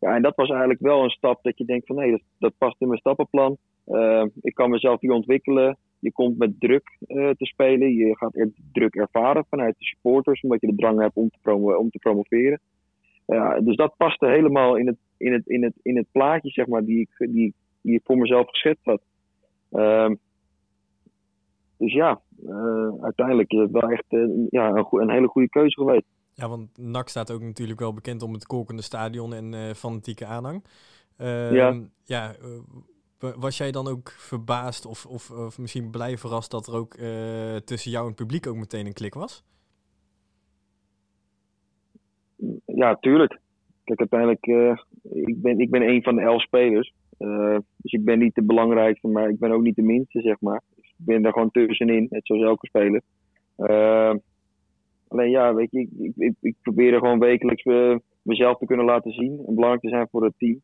Ja, 0.02 0.14
en 0.14 0.22
dat 0.22 0.36
was 0.36 0.48
eigenlijk 0.48 0.80
wel 0.80 1.02
een 1.02 1.10
stap 1.10 1.42
dat 1.42 1.58
je 1.58 1.64
denkt 1.64 1.86
van 1.86 1.96
nee, 1.96 2.10
dat, 2.10 2.20
dat 2.38 2.52
past 2.58 2.80
in 2.80 2.86
mijn 2.86 3.00
stappenplan. 3.00 3.56
Uh, 3.86 4.24
ik 4.40 4.54
kan 4.54 4.70
mezelf 4.70 5.00
hier 5.00 5.12
ontwikkelen. 5.12 5.76
Je 6.02 6.12
komt 6.12 6.38
met 6.38 6.60
druk 6.60 6.96
te 7.08 7.34
spelen. 7.46 7.94
Je 7.94 8.16
gaat 8.16 8.36
er 8.36 8.50
druk 8.72 8.94
ervaren 8.94 9.44
vanuit 9.50 9.74
de 9.78 9.84
supporters, 9.84 10.40
omdat 10.40 10.60
je 10.60 10.66
de 10.66 10.76
drang 10.76 11.00
hebt 11.00 11.16
om 11.16 11.30
te, 11.30 11.38
promo 11.42 11.74
om 11.74 11.90
te 11.90 11.98
promoveren. 11.98 12.60
Dus 13.64 13.76
dat 13.76 13.96
paste 13.96 14.26
helemaal 14.26 14.76
in 14.76 14.86
het, 14.86 14.96
in 15.16 15.32
het, 15.32 15.46
in 15.46 15.62
het, 15.62 15.74
in 15.82 15.96
het 15.96 16.06
plaatje, 16.12 16.50
zeg 16.50 16.66
maar, 16.66 16.84
die 16.84 17.00
ik, 17.00 17.30
die, 17.32 17.54
die 17.82 17.94
ik 17.94 18.00
voor 18.04 18.18
mezelf 18.18 18.48
geschetst 18.48 18.84
had. 18.84 19.02
Ehm, 19.70 20.14
dus 21.76 21.92
ja, 21.92 22.20
uh, 22.44 23.02
uiteindelijk 23.02 23.52
is 23.52 23.58
het 23.58 23.70
wel 23.70 23.90
echt 23.90 24.04
uh, 24.08 24.46
ja, 24.50 24.68
een, 24.68 24.86
een, 24.90 25.10
hele 25.10 25.28
goede 25.28 25.48
keuze 25.48 25.80
geweest. 25.80 26.06
Ja, 26.34 26.48
want 26.48 26.78
NAC 26.78 27.08
staat 27.08 27.30
ook 27.30 27.40
natuurlijk 27.40 27.80
wel 27.80 27.94
bekend 27.94 28.22
om 28.22 28.32
het 28.32 28.46
kolkende 28.46 28.82
stadion 28.82 29.34
en 29.34 29.76
fanatieke 29.76 30.26
aanhang. 30.26 30.64
Ehm, 31.16 31.54
ja. 31.54 31.74
ja 32.04 32.34
was 33.36 33.56
jij 33.56 33.70
dan 33.70 33.88
ook 33.88 34.10
verbaasd 34.10 34.86
of, 34.86 35.06
of, 35.06 35.30
of, 35.30 35.58
misschien 35.58 35.90
blij 35.90 36.18
verrast 36.18 36.50
dat 36.50 36.66
er 36.66 36.74
ook 36.74 36.94
tussen 37.64 37.90
jou 37.90 38.02
en 38.02 38.10
het 38.10 38.20
publiek 38.20 38.46
ook 38.46 38.56
meteen 38.56 38.86
een 38.86 38.92
klik 38.92 39.14
was? 39.14 39.44
Ja, 42.66 42.96
tuurlijk. 42.96 43.40
Kijk, 43.84 43.98
uiteindelijk, 43.98 44.46
ik, 45.02 45.42
ben, 45.42 45.58
ik 45.58 45.70
ben 45.70 45.82
een 45.82 46.02
van 46.02 46.14
de 46.14 46.22
elf 46.22 46.42
spelers. 46.42 46.94
dus 47.76 47.92
ik 47.92 48.04
ben 48.04 48.18
niet 48.18 48.34
de 48.34 48.44
belangrijkste, 48.44 49.08
maar 49.08 49.28
ik 49.28 49.38
ben 49.38 49.52
ook 49.52 49.62
niet 49.62 49.76
de 49.76 49.82
minste, 49.82 50.20
zeg 50.20 50.40
maar 50.40 50.62
ben 51.04 51.24
er 51.24 51.32
gewoon 51.32 51.50
tussenin, 51.50 52.06
net 52.10 52.26
zoals 52.26 52.42
elke 52.42 52.66
speler. 52.66 53.02
Alleen 55.08 55.30
ja, 55.30 55.54
weet 55.54 55.70
je, 55.70 55.80
ik, 55.80 55.88
ik, 55.98 56.12
ik, 56.16 56.34
ik 56.40 56.56
probeer 56.62 56.98
gewoon 56.98 57.18
wekelijks 57.18 57.64
mezelf 58.22 58.58
te 58.58 58.66
kunnen 58.66 58.86
laten 58.86 59.12
zien 59.12 59.42
en 59.46 59.54
belangrijk 59.54 59.80
te 59.80 59.88
zijn 59.88 60.08
voor 60.10 60.24
het 60.24 60.34
team. 60.38 60.60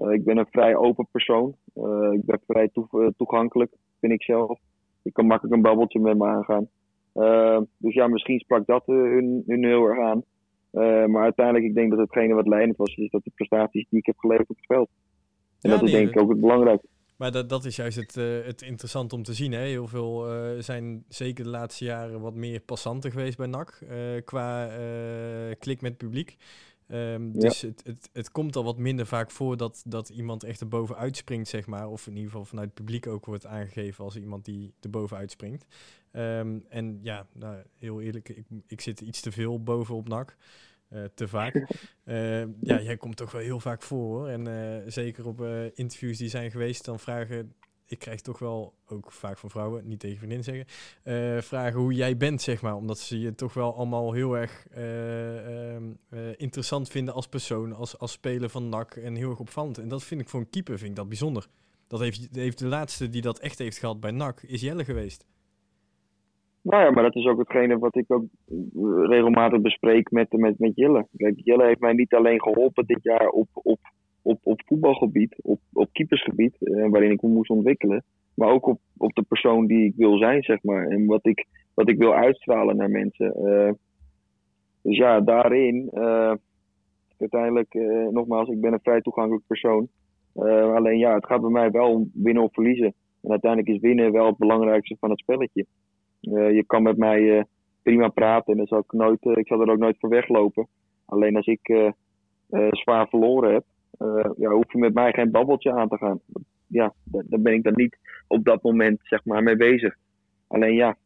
Uh, 0.00 0.12
ik 0.12 0.24
ben 0.24 0.38
een 0.38 0.46
vrij 0.50 0.76
open 0.76 1.06
persoon. 1.10 1.54
Uh, 1.74 2.12
ik 2.12 2.24
ben 2.24 2.40
vrij 2.46 2.68
toe, 2.68 3.14
toegankelijk, 3.16 3.72
vind 4.00 4.12
ik 4.12 4.22
zelf. 4.22 4.58
Ik 5.02 5.12
kan 5.12 5.26
makkelijk 5.26 5.54
een 5.54 5.62
babbeltje 5.62 6.00
met 6.00 6.18
me 6.18 6.26
aangaan. 6.26 6.68
dus 7.76 7.94
ja, 7.94 8.06
misschien 8.06 8.38
sprak 8.38 8.66
dat 8.66 8.86
hun, 8.86 9.42
hun 9.46 9.64
heel 9.64 9.86
erg 9.86 9.98
aan. 9.98 10.22
maar 11.10 11.22
uiteindelijk, 11.22 11.66
ik 11.66 11.74
denk 11.74 11.90
dat 11.90 11.98
hetgene 11.98 12.34
wat 12.34 12.48
leidend 12.48 12.76
was, 12.76 12.94
is 12.94 13.10
dat 13.10 13.24
de 13.24 13.32
prestaties 13.34 13.86
die 13.88 13.98
ik 13.98 14.06
heb 14.06 14.18
geleverd 14.18 14.48
op 14.48 14.56
het 14.56 14.66
veld. 14.66 14.88
En 15.60 15.70
ja, 15.70 15.76
dat 15.76 15.86
is 15.86 15.92
denk 15.92 16.08
ik 16.08 16.20
ook 16.20 16.30
het 16.30 16.40
belangrijkste. 16.40 16.88
Maar 17.16 17.32
dat, 17.32 17.48
dat 17.48 17.64
is 17.64 17.76
juist 17.76 17.96
het, 17.96 18.16
uh, 18.16 18.44
het 18.44 18.62
interessant 18.62 19.12
om 19.12 19.22
te 19.22 19.34
zien. 19.34 19.52
Hè? 19.52 19.60
Heel 19.60 19.86
veel 19.86 20.34
uh, 20.34 20.60
zijn 20.60 21.04
zeker 21.08 21.44
de 21.44 21.50
laatste 21.50 21.84
jaren 21.84 22.20
wat 22.20 22.34
meer 22.34 22.60
passanten 22.60 23.10
geweest 23.10 23.36
bij 23.36 23.46
NAC 23.46 23.78
qua 24.24 24.70
klik 25.58 25.80
met 25.80 25.96
publiek. 25.96 26.36
Um, 26.92 27.38
dus 27.38 27.60
het, 27.60 27.80
het, 27.84 28.10
het 28.12 28.30
komt 28.30 28.56
al 28.56 28.64
wat 28.64 28.78
minder 28.78 29.06
vaak 29.06 29.30
voor 29.30 29.56
dat, 29.56 29.82
dat 29.86 30.08
iemand 30.08 30.44
echt 30.44 30.60
erboven 30.60 30.96
uitspringt, 30.96 31.48
zeg 31.48 31.66
maar. 31.66 31.88
Of 31.88 32.06
in 32.06 32.12
ieder 32.12 32.30
geval 32.30 32.44
vanuit 32.44 32.66
het 32.66 32.76
publiek 32.76 33.06
ook 33.06 33.26
wordt 33.26 33.46
aangegeven 33.46 34.04
als 34.04 34.16
iemand 34.16 34.44
die 34.44 34.74
erboven 34.80 35.16
uitspringt. 35.16 35.66
Um, 36.12 36.64
en 36.68 36.98
ja, 37.02 37.26
nou, 37.32 37.56
heel 37.78 38.00
eerlijk, 38.00 38.28
ik, 38.28 38.44
ik 38.66 38.80
zit 38.80 39.00
iets 39.00 39.20
te 39.20 39.32
veel 39.32 39.62
bovenop 39.62 40.08
NAC. 40.08 40.36
Uh, 40.92 41.04
te 41.14 41.28
vaak. 41.28 41.54
Uh, 42.04 42.44
ja, 42.70 42.80
jij 42.80 42.96
komt 42.96 43.16
toch 43.16 43.32
wel 43.32 43.42
heel 43.42 43.60
vaak 43.60 43.82
voor 43.82 44.04
hoor. 44.04 44.28
En 44.28 44.48
uh, 44.48 44.90
zeker 44.90 45.26
op 45.26 45.40
interviews 45.74 46.18
die 46.18 46.28
zijn 46.28 46.50
geweest, 46.50 46.84
dan 46.84 47.00
vragen. 47.00 47.54
Ik 47.86 47.98
krijg 47.98 48.20
toch 48.20 48.38
wel, 48.38 48.74
ook 48.86 49.12
vaak 49.12 49.38
van 49.38 49.50
vrouwen, 49.50 49.88
niet 49.88 50.00
tegen 50.00 50.18
vriendin 50.18 50.44
zeggen, 50.44 50.66
vragen 51.42 51.80
hoe 51.80 51.92
jij 51.92 52.16
bent, 52.16 52.42
zeg 52.42 52.62
maar. 52.62 52.74
Omdat 52.74 52.98
ze 52.98 53.20
je 53.20 53.34
toch 53.34 53.54
wel 53.54 53.74
allemaal 53.74 54.12
heel 54.12 54.36
erg 54.36 54.66
ehm, 54.70 55.49
interessant 56.40 56.88
vinden 56.88 57.14
als 57.14 57.28
persoon, 57.28 57.72
als, 57.72 57.98
als 57.98 58.12
speler 58.12 58.48
van 58.48 58.68
NAC 58.68 58.96
en 58.96 59.14
heel 59.14 59.30
erg 59.30 59.40
opvallend. 59.40 59.78
En 59.78 59.88
dat 59.88 60.04
vind 60.04 60.20
ik 60.20 60.28
voor 60.28 60.40
een 60.40 60.50
keeper 60.50 60.78
vind 60.78 60.90
ik 60.90 60.96
dat 60.96 61.08
bijzonder. 61.08 61.46
Dat 61.88 62.00
heeft, 62.00 62.28
heeft 62.32 62.58
de 62.58 62.66
laatste 62.66 63.08
die 63.08 63.22
dat 63.22 63.38
echt 63.38 63.58
heeft 63.58 63.78
gehad 63.78 64.00
bij 64.00 64.10
NAC, 64.10 64.42
is 64.42 64.60
Jelle 64.60 64.84
geweest. 64.84 65.26
Nou 66.62 66.84
ja, 66.84 66.90
maar 66.90 67.02
dat 67.02 67.16
is 67.16 67.26
ook 67.26 67.38
hetgene 67.38 67.78
wat 67.78 67.96
ik 67.96 68.12
ook 68.12 68.24
regelmatig 69.02 69.60
bespreek 69.60 70.10
met, 70.10 70.32
met, 70.32 70.58
met 70.58 70.72
Jelle. 70.74 71.06
Jelle 71.34 71.64
heeft 71.64 71.80
mij 71.80 71.92
niet 71.92 72.14
alleen 72.14 72.42
geholpen 72.42 72.86
dit 72.86 73.02
jaar 73.02 73.28
op, 73.28 73.48
op, 73.52 73.78
op, 74.22 74.38
op 74.42 74.60
voetbalgebied, 74.66 75.36
op, 75.42 75.60
op 75.72 75.88
keepersgebied, 75.92 76.56
eh, 76.60 76.88
waarin 76.88 77.10
ik 77.10 77.22
me 77.22 77.28
moest 77.28 77.50
ontwikkelen. 77.50 78.04
Maar 78.34 78.48
ook 78.48 78.66
op, 78.66 78.80
op 78.96 79.14
de 79.14 79.22
persoon 79.22 79.66
die 79.66 79.84
ik 79.84 79.94
wil 79.96 80.18
zijn, 80.18 80.42
zeg 80.42 80.62
maar. 80.62 80.86
En 80.86 81.06
wat 81.06 81.26
ik, 81.26 81.46
wat 81.74 81.88
ik 81.88 81.98
wil 81.98 82.14
uitstralen 82.14 82.76
naar 82.76 82.90
mensen. 82.90 83.34
Uh, 83.42 83.70
dus 84.82 84.96
ja, 84.96 85.20
daarin, 85.20 85.90
uh, 85.94 86.32
uiteindelijk, 87.18 87.74
uh, 87.74 88.08
nogmaals, 88.08 88.48
ik 88.48 88.60
ben 88.60 88.72
een 88.72 88.80
vrij 88.82 89.00
toegankelijk 89.00 89.46
persoon. 89.46 89.88
alleen 90.74 90.98
ja, 90.98 91.14
het 91.14 91.26
gaat 91.26 91.40
bij 91.40 91.50
mij 91.50 91.70
wel 91.70 91.92
om 91.92 92.10
winnen 92.14 92.42
of 92.42 92.52
verliezen. 92.52 92.94
En 93.22 93.30
uiteindelijk 93.30 93.74
is 93.74 93.80
winnen 93.80 94.12
wel 94.12 94.26
het 94.26 94.36
belangrijkste 94.36 94.96
van 95.00 95.10
het 95.10 95.18
spelletje. 95.18 95.66
Je 96.20 96.64
kan 96.66 96.82
met 96.82 96.96
mij 96.96 97.44
prima 97.82 98.08
praten 98.08 98.52
en 98.52 98.58
dan 98.58 98.66
zal 98.66 98.78
ik, 98.78 98.92
nooit, 98.92 99.24
ik 99.38 99.46
zal 99.46 99.60
er 99.60 99.70
ook 99.70 99.78
nooit 99.78 99.98
voor 99.98 100.08
weglopen. 100.08 100.66
Alleen 101.04 101.36
als 101.36 101.46
ik 101.46 101.92
zwaar 102.70 103.08
verloren 103.08 103.52
heb, 103.52 103.64
ja, 104.36 104.50
hoef 104.50 104.72
je 104.72 104.78
met 104.78 104.94
mij 104.94 105.12
geen 105.12 105.30
babbeltje 105.30 105.72
aan 105.72 105.88
te 105.88 105.96
gaan. 105.96 106.20
Ja, 106.66 106.92
daar 107.04 107.40
ben 107.40 107.52
ik 107.54 107.62
dan 107.62 107.74
niet 107.76 107.98
op 108.26 108.44
dat 108.44 108.62
moment 108.62 108.98
zeg 109.02 109.24
maar, 109.24 109.42
mee 109.42 109.56
bezig. 109.56 109.96
Alleen 110.46 110.74
ja, 110.74 110.96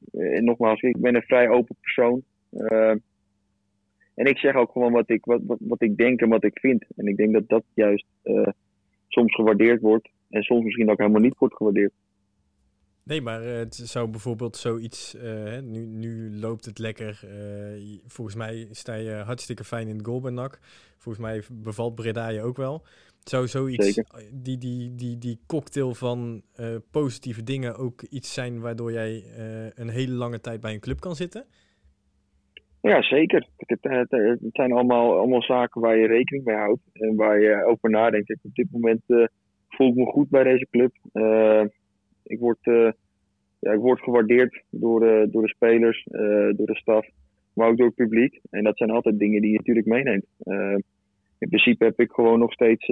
nogmaals, 0.41 0.81
ik 0.81 1.01
ben 1.01 1.15
een 1.15 1.23
vrij 1.23 1.49
open 1.49 1.77
persoon. 1.81 2.23
En 4.15 4.27
ik 4.27 4.39
zeg 4.39 4.55
ook 4.55 4.73
gewoon 4.73 4.93
wat 4.93 5.11
ik, 5.11 5.25
wat, 5.25 5.41
wat, 5.47 5.59
wat, 5.61 5.83
ik 5.83 5.97
denk 5.97 6.21
en 6.21 6.29
wat 6.29 6.45
ik 6.45 6.59
vind. 6.59 6.85
En 6.97 7.07
ik 7.07 7.17
denk 7.17 7.33
dat 7.33 7.49
dat 7.49 7.65
juist 7.75 8.07
soms 9.09 9.35
gewaardeerd 9.35 9.81
wordt 9.81 10.09
en 10.31 10.43
soms 10.43 10.65
misschien 10.65 10.91
ook 10.91 10.99
helemaal 10.99 11.21
niet 11.21 11.39
wordt 11.39 11.57
gewaardeerd. 11.57 11.93
Nee, 13.05 13.21
maar 13.21 13.43
uh, 13.43 13.53
het 13.57 13.75
zou 13.75 14.09
bijvoorbeeld 14.09 14.57
zoiets. 14.57 15.15
Uh, 15.15 15.59
nu, 15.61 15.87
nu 15.87 16.37
loopt 16.37 16.65
het 16.65 16.79
lekker. 16.79 17.21
Uh, 17.25 17.99
volgens 18.07 18.37
mij 18.37 18.69
sta 18.71 18.95
je 18.95 19.11
hartstikke 19.11 19.65
fijn 19.65 19.89
in 19.89 19.97
het 19.97 20.07
goal 20.07 20.21
bij 20.21 20.31
NAC. 20.31 20.59
Volgens 20.99 21.25
mij 21.25 21.43
bevalt 21.53 21.95
Breda 21.95 22.29
je 22.29 22.43
ook 22.43 22.57
wel. 22.57 22.83
Zou 23.25 23.49
zoiets, 23.49 24.01
die, 24.33 24.59
die, 24.59 24.95
die, 24.95 25.19
die 25.19 25.39
cocktail 25.47 25.95
van 25.95 26.43
positieve 26.91 27.43
dingen 27.43 27.77
ook 27.77 28.03
iets 28.03 28.35
zijn 28.35 28.61
waardoor 28.61 28.93
jij 28.93 29.25
een 29.75 29.89
hele 29.89 30.13
lange 30.13 30.41
tijd 30.41 30.61
bij 30.61 30.73
een 30.73 30.81
club 30.81 31.01
kan 31.01 31.17
zitten? 31.17 31.45
Ja, 32.85 33.03
zeker. 33.03 33.49
Het, 33.57 34.39
zijn 34.53 34.73
allemaal, 34.73 35.19
allemaal 35.19 35.43
zaken 35.43 35.81
waar 35.81 35.97
je 35.97 36.07
rekening 36.07 36.45
mee 36.45 36.57
houdt 36.57 36.83
en 36.93 37.17
waar 37.17 37.41
je 37.41 37.65
over 37.65 37.91
nadenkt. 37.91 38.37
Op 38.43 38.55
dit 38.55 38.67
moment 38.71 39.03
voel 39.69 39.89
ik 39.89 39.95
me 39.95 40.05
goed 40.05 40.29
bij 40.29 40.43
deze 40.43 40.67
club 40.71 40.93
ik 42.25 42.39
word, 42.39 42.67
uh, 42.67 42.91
ja, 43.59 43.73
ik 43.73 43.81
word 43.81 44.01
gewaardeerd 44.01 44.63
door 44.71 45.01
door 45.31 45.43
de 45.43 45.49
spelers, 45.49 46.07
door 46.57 46.67
de 46.67 46.77
staf, 46.77 47.07
maar 47.55 47.69
ook 47.69 47.77
door 47.77 47.87
het 47.87 47.95
publiek. 47.95 48.41
En 48.51 48.65
dat 48.65 48.77
zijn 48.77 48.91
altijd 48.91 49.19
dingen 49.19 49.41
die 49.41 49.51
je 49.51 49.57
natuurlijk 49.57 49.87
meeneemt. 49.87 50.27
In 51.39 51.49
principe 51.49 51.85
heb 51.85 52.01
ik 52.01 52.11
gewoon 52.11 52.39
nog 52.39 52.53
steeds, 52.53 52.87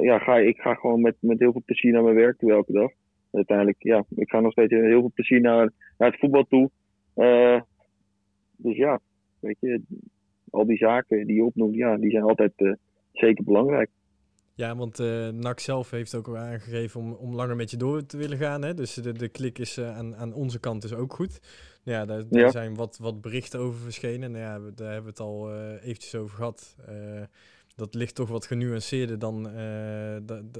ja, 0.00 0.18
ga, 0.18 0.36
ik 0.36 0.60
ga 0.60 0.74
gewoon 0.74 1.00
met, 1.00 1.16
met 1.20 1.38
heel 1.38 1.52
veel 1.52 1.62
plezier 1.64 1.92
naar 1.92 2.02
mijn 2.02 2.14
werk 2.14 2.38
toe 2.38 2.52
elke 2.52 2.72
dag. 2.72 2.90
Uiteindelijk, 3.32 3.82
ja, 3.82 4.04
ik 4.14 4.30
ga 4.30 4.40
nog 4.40 4.52
steeds 4.52 4.72
heel 4.72 5.00
veel 5.00 5.12
plezier 5.14 5.40
naar, 5.40 5.70
naar 5.98 6.10
het 6.10 6.20
voetbal 6.20 6.44
toe. 6.44 6.70
Dus 8.56 8.76
ja, 8.76 9.00
weet 9.40 9.56
je, 9.60 9.82
al 10.50 10.66
die 10.66 10.76
zaken 10.76 11.26
die 11.26 11.36
je 11.36 11.44
opnoemt, 11.44 11.74
ja, 11.74 11.96
die 11.96 12.10
zijn 12.10 12.22
altijd 12.22 12.52
zeker 13.12 13.44
belangrijk. 13.44 13.90
Ja, 14.54 14.76
want 14.76 15.00
uh, 15.00 15.28
NAC 15.28 15.60
zelf 15.60 15.90
heeft 15.90 16.14
ook 16.14 16.28
al 16.28 16.36
aangegeven 16.36 17.00
om, 17.00 17.12
om 17.12 17.34
langer 17.34 17.56
met 17.56 17.70
je 17.70 17.76
door 17.76 18.06
te 18.06 18.16
willen 18.16 18.38
gaan. 18.38 18.62
Hè? 18.62 18.74
Dus 18.74 18.94
de, 18.94 19.12
de 19.12 19.28
klik 19.28 19.58
is 19.58 19.78
uh, 19.78 19.96
aan, 19.96 20.16
aan 20.16 20.32
onze 20.32 20.60
kant 20.60 20.84
is 20.84 20.94
ook 20.94 21.12
goed. 21.12 21.40
Ja, 21.82 22.04
daar, 22.04 22.28
daar 22.28 22.50
zijn 22.50 22.74
wat, 22.74 22.98
wat 22.98 23.20
berichten 23.20 23.60
over 23.60 23.80
verschenen. 23.80 24.30
Nou 24.30 24.44
ja, 24.44 24.70
daar 24.74 24.92
hebben 24.92 25.04
we 25.04 25.08
het 25.08 25.20
al 25.20 25.52
uh, 25.52 25.72
eventjes 25.72 26.14
over 26.14 26.36
gehad. 26.36 26.76
Dat 27.74 27.94
ligt 27.94 28.14
toch 28.14 28.28
wat 28.28 28.46
genuanceerder 28.46 29.18
dan 29.18 29.42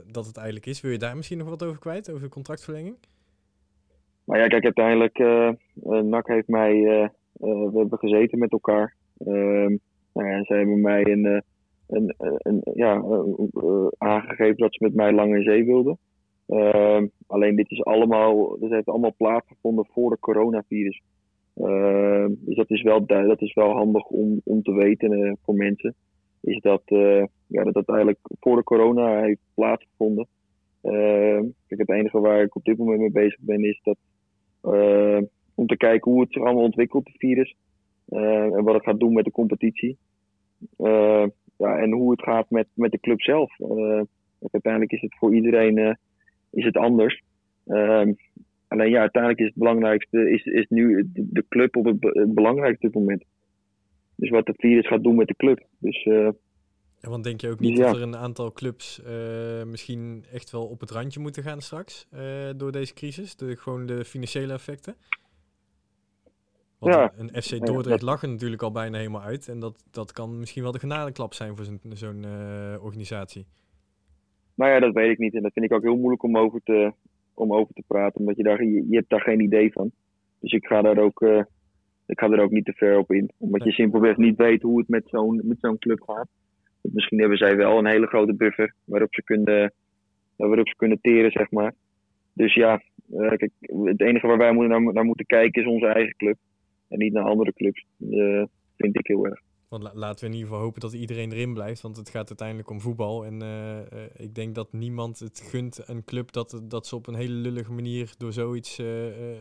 dat 0.07 0.27
het 0.27 0.37
eigenlijk 0.37 0.67
is. 0.67 0.81
Wil 0.81 0.91
je 0.91 0.99
daar 0.99 1.17
misschien 1.17 1.39
nog 1.39 1.49
wat 1.49 1.63
over 1.63 1.79
kwijt, 1.79 2.11
over 2.11 2.23
de 2.23 2.29
contractverlenging? 2.29 2.97
Maar 4.25 4.39
ja, 4.39 4.47
kijk, 4.47 4.65
uiteindelijk, 4.65 5.19
NAC 6.05 6.27
heeft 6.27 6.49
mij, 6.49 7.11
we 7.39 7.71
hebben 7.75 7.99
gezeten 7.99 8.39
met 8.39 8.53
elkaar. 8.53 8.95
Ehm, 9.19 9.77
nou 10.13 10.29
ja, 10.29 10.45
zij 10.45 10.57
hebben 10.57 10.81
mij 10.81 11.07
een, 11.07 11.43
een, 11.87 12.15
een, 12.19 12.61
ja, 12.75 13.05
aangegeven 13.99 14.57
dat 14.57 14.75
ze 14.75 14.85
met 14.85 14.95
mij 14.95 15.13
lang 15.13 15.35
in 15.35 15.43
zee 15.43 15.65
wilden. 15.65 15.99
Ehm, 16.47 17.07
alleen 17.27 17.57
dit 17.57 17.71
is 17.71 17.85
allemaal, 17.85 18.59
dit 18.59 18.71
heeft 18.71 18.87
allemaal 18.87 19.15
plaatsgevonden 19.17 19.87
voor 19.87 20.11
de 20.11 20.19
coronavirus. 20.19 21.03
Uh, 21.57 22.27
dus 22.29 22.57
dat 22.57 22.71
is 22.71 22.83
wel, 22.83 23.07
dat 23.07 23.41
is 23.41 23.55
wel 23.55 23.71
handig 23.71 24.07
om, 24.07 24.41
om 24.45 24.63
te 24.63 24.75
weten 24.75 25.39
voor 25.43 25.55
mensen. 25.55 25.95
Is 26.41 26.61
dat, 26.61 26.83
uh, 26.87 27.25
ja, 27.47 27.65
dat 27.65 27.89
eigenlijk 27.89 28.19
voor 28.41 28.57
de 28.57 28.63
corona 28.63 29.21
heeft 29.21 29.41
plaatsgevonden. 29.55 30.27
Ehm, 30.83 31.45
kijk, 31.67 31.81
het 31.81 31.91
enige 31.91 32.21
waar 32.21 32.43
ik 32.43 32.57
op 32.57 32.65
dit 32.65 32.79
moment 32.79 32.99
mee 32.99 33.11
bezig 33.11 33.41
ben 33.41 33.65
is 33.65 33.81
dat 33.83 33.97
om 35.57 35.67
te 35.67 35.77
kijken 35.77 36.13
hoe 36.13 36.21
het 36.21 36.33
zich 36.33 36.43
allemaal 36.43 36.63
ontwikkelt, 36.63 37.07
het 37.07 37.19
virus. 37.19 37.57
en 38.09 38.65
wat 38.65 38.75
het 38.75 38.85
gaat 38.85 39.01
doen 39.01 39.13
met 39.13 39.25
de 39.25 39.31
competitie. 39.31 39.97
ja, 41.57 41.79
en 41.79 41.93
hoe 41.93 42.11
het 42.11 42.23
gaat 42.23 42.51
met, 42.51 42.67
met 42.75 42.91
de 42.91 43.01
club 43.01 43.21
zelf. 43.21 43.57
uiteindelijk 44.53 44.93
is 44.93 45.01
het 45.01 45.17
voor 45.19 45.35
iedereen 45.35 45.97
is 46.51 46.65
het 46.65 46.77
anders. 46.77 47.23
Ehm, 47.67 48.13
alleen 48.69 48.91
ja, 48.91 49.01
uiteindelijk 49.01 49.41
is 49.43 49.47
het 49.47 49.57
belangrijkste 49.57 50.31
is, 50.31 50.45
is 50.45 50.67
nu 50.69 51.11
de, 51.15 51.45
club 51.49 51.77
op 51.77 51.85
het, 51.85 51.97
het 52.01 52.35
belangrijkste 52.35 52.89
moment. 52.93 53.25
Dus 54.15 54.31
wat 54.31 54.47
de 54.47 54.55
virus 54.57 54.87
gaat 54.87 55.03
doen 55.03 55.17
met 55.17 55.29
de 55.29 55.37
club. 55.37 55.67
Dus, 55.79 56.05
uh, 56.05 56.29
ja, 57.01 57.11
want 57.11 57.25
denk 57.25 57.41
je 57.41 57.51
ook 57.51 57.61
niet 57.61 57.77
dus 57.77 57.87
dat 57.87 57.97
er 57.97 58.03
een 58.03 58.17
aantal 58.17 58.53
clubs 58.53 59.03
uh, 59.07 59.65
misschien 59.65 60.25
echt 60.33 60.51
wel 60.51 60.67
op 60.67 60.81
het 60.81 60.91
randje 60.91 61.21
moeten 61.21 61.43
gaan 61.43 61.61
straks 61.61 62.07
uh, 62.15 62.21
door 62.57 62.73
deze 62.73 62.95
crisis? 62.95 63.37
De, 63.37 63.57
gewoon 63.57 63.87
de 63.87 64.05
financiële 64.05 64.53
effecten? 64.53 64.95
Want 66.79 66.95
ja. 66.95 67.13
een, 67.17 67.43
FC 67.43 67.67
Dordrecht 67.67 68.03
lag 68.03 68.23
er 68.23 68.29
natuurlijk 68.29 68.63
al 68.63 68.73
bijna 68.73 68.99
helemaal 68.99 69.23
uit. 69.23 69.49
En 69.49 69.59
dat, 69.61 69.85
dat 69.91 70.13
kan 70.13 70.39
misschien 70.39 70.63
wel 70.63 70.73
de 70.73 70.79
genadeklap 70.79 71.35
zijn 71.35 71.57
voor 71.57 71.65
zo'n 71.95 72.25
organisatie. 72.81 73.47
Nou 74.57 74.71
ja, 74.71 74.81
dat 74.81 74.95
weet 74.95 75.11
ik 75.11 75.19
niet. 75.19 75.35
En 75.35 75.43
dat 75.43 75.53
vind 75.53 75.65
ik 75.65 75.73
ook 75.73 75.83
heel 75.83 75.97
moeilijk 75.97 76.23
om 76.23 76.37
over 76.37 76.61
te, 76.63 76.93
om 77.35 77.53
over 77.53 77.75
te 77.75 77.83
praten. 77.87 78.21
Omdat 78.21 78.37
je 78.37 78.43
daar, 78.43 78.65
je, 78.65 78.87
hebt 78.91 79.11
daar 79.11 79.21
geen 79.21 79.41
idee 79.41 79.73
van. 79.73 79.91
Dus 80.41 80.53
ik 80.53 80.67
ga 80.67 80.83
daar 80.83 80.99
ook, 80.99 81.21
uh, 81.21 81.43
ik 82.07 82.21
ga 82.21 82.31
er 82.31 82.43
ook 82.43 82.51
niet 82.51 82.65
te 82.65 82.73
ver 82.73 82.99
op 82.99 83.13
in. 83.13 83.31
Omdat 83.39 83.65
je 83.65 83.73
simpelweg 83.73 84.17
niet 84.17 84.37
weet 84.37 84.63
hoe 84.63 84.79
het 84.79 84.89
met 84.89 85.09
zo'n, 85.09 85.41
met 85.45 85.61
zo'n 85.61 85.79
club 85.79 86.01
gaat. 86.01 86.29
misschien 86.83 87.19
hebben 87.19 87.39
zij 87.39 87.57
wel 87.57 87.79
een 87.79 87.87
hele 87.87 88.07
grote 88.07 88.35
buffer 88.35 88.75
waarop 88.85 89.15
ze 89.15 89.23
kunnen, 89.23 89.73
waarop 90.37 90.69
ze 90.69 90.77
kunnen 90.77 91.01
teren, 91.01 91.31
zeg 91.31 91.51
maar. 91.51 91.75
Dus 92.33 92.55
ja, 92.55 92.83
uh, 93.11 93.29
kijk, 93.29 93.51
het 93.85 94.01
enige 94.01 94.27
waar 94.27 94.39
wij 94.39 94.53
naar, 94.53 94.93
naar 94.93 95.05
moeten 95.05 95.27
kijken 95.27 95.63
is 95.63 95.69
onze 95.69 95.87
eigen 95.87 96.17
club. 96.17 96.37
En 96.89 96.99
niet 96.99 97.13
naar 97.13 97.25
andere 97.25 97.53
clubs. 97.53 97.87
Uh, 97.99 98.45
vind 98.77 98.99
ik 98.99 99.07
heel 99.07 99.27
erg. 99.27 99.41
Want 99.69 99.91
laten 99.95 100.21
we 100.21 100.27
in 100.27 100.33
ieder 100.37 100.49
geval 100.49 100.65
hopen 100.65 100.81
dat 100.81 100.93
iedereen 100.93 101.33
erin 101.33 101.55
blijft. 101.55 101.81
Want 101.81 101.97
het 101.97 102.11
gaat 102.11 102.29
uiteindelijk 102.29 102.71
om 102.71 102.81
voetbal. 102.81 103.25
En 103.25 103.43
uh, 103.43 103.77
uh, 103.77 104.05
ik 104.17 104.35
denk 104.35 104.55
dat 104.55 104.73
niemand 104.73 105.19
het 105.19 105.41
gunt, 105.41 105.89
een 105.89 106.05
club, 106.05 106.33
dat, 106.33 106.63
dat 106.65 106.87
ze 106.87 106.97
op 106.97 107.07
een 107.07 107.15
hele 107.15 107.35
lullige 107.35 107.73
manier 107.73 108.15
door 108.19 108.33
zoiets 108.33 108.77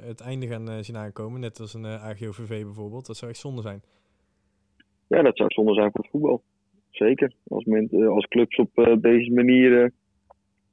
het 0.06 0.22
einde 0.22 0.48
gaan 0.48 0.84
zien 0.84 0.98
aankomen. 0.98 1.40
Net 1.40 1.60
als 1.60 1.74
een 1.74 1.86
AGOVV 1.86 2.64
bijvoorbeeld. 2.64 3.06
Dat 3.06 3.18
zou 3.18 3.32
echt 3.32 3.40
zonde 3.40 3.62
zijn. 3.62 3.82
Ja, 5.08 5.22
dat 5.22 5.38
zou 5.38 5.50
zonde 5.54 5.74
zijn 5.74 5.92
voor 5.92 6.02
het 6.02 6.10
voetbal. 6.10 6.44
Zeker. 6.90 7.34
Als, 7.48 7.66
men, 7.66 8.08
als 8.08 8.28
clubs 8.28 8.58
op 8.58 8.98
deze 9.02 9.32
manier 9.32 9.92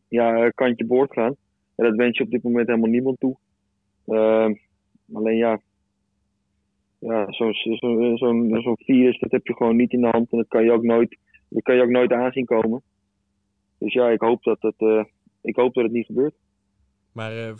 ja, 0.09 0.51
kantje 0.51 0.87
boord 0.87 1.13
gaan. 1.13 1.37
En 1.75 1.85
dat 1.85 1.97
wens 1.97 2.19
je 2.19 2.25
op 2.25 2.31
dit 2.31 2.43
moment 2.43 2.67
helemaal 2.67 2.91
niemand 2.91 3.21
toe. 3.21 3.37
alleen 5.13 5.37
ja, 5.37 5.61
ja, 7.03 7.33
zo'n 7.33 7.53
zo, 7.53 8.17
zo, 8.17 8.61
zo 8.61 8.75
virus, 8.75 9.19
dat 9.19 9.31
heb 9.31 9.47
je 9.47 9.57
gewoon 9.57 9.77
niet 9.77 9.93
in 9.93 10.01
de 10.01 10.09
hand. 10.09 10.31
En 10.31 10.39
dat 10.39 10.49
kan 10.49 10.65
je 10.65 10.73
ook 10.73 10.83
nooit, 10.83 11.19
dat 11.49 11.63
kan 11.63 11.75
je 11.75 11.83
ook 11.83 11.91
nooit 11.91 12.13
aanzien 12.13 12.45
komen. 12.45 12.83
Dus 13.79 13.93
ja, 13.93 14.11
ik 14.11 14.21
hoop 14.21 14.43
dat 14.43 14.63
het, 14.63 14.81
uh, 14.81 15.05
ik 15.41 15.57
hoop 15.57 15.75
dat 15.75 15.85
het 15.85 15.93
niet 15.93 16.07
gebeurt. 16.07 16.35
Maar 17.13 17.37
uh, 17.37 17.53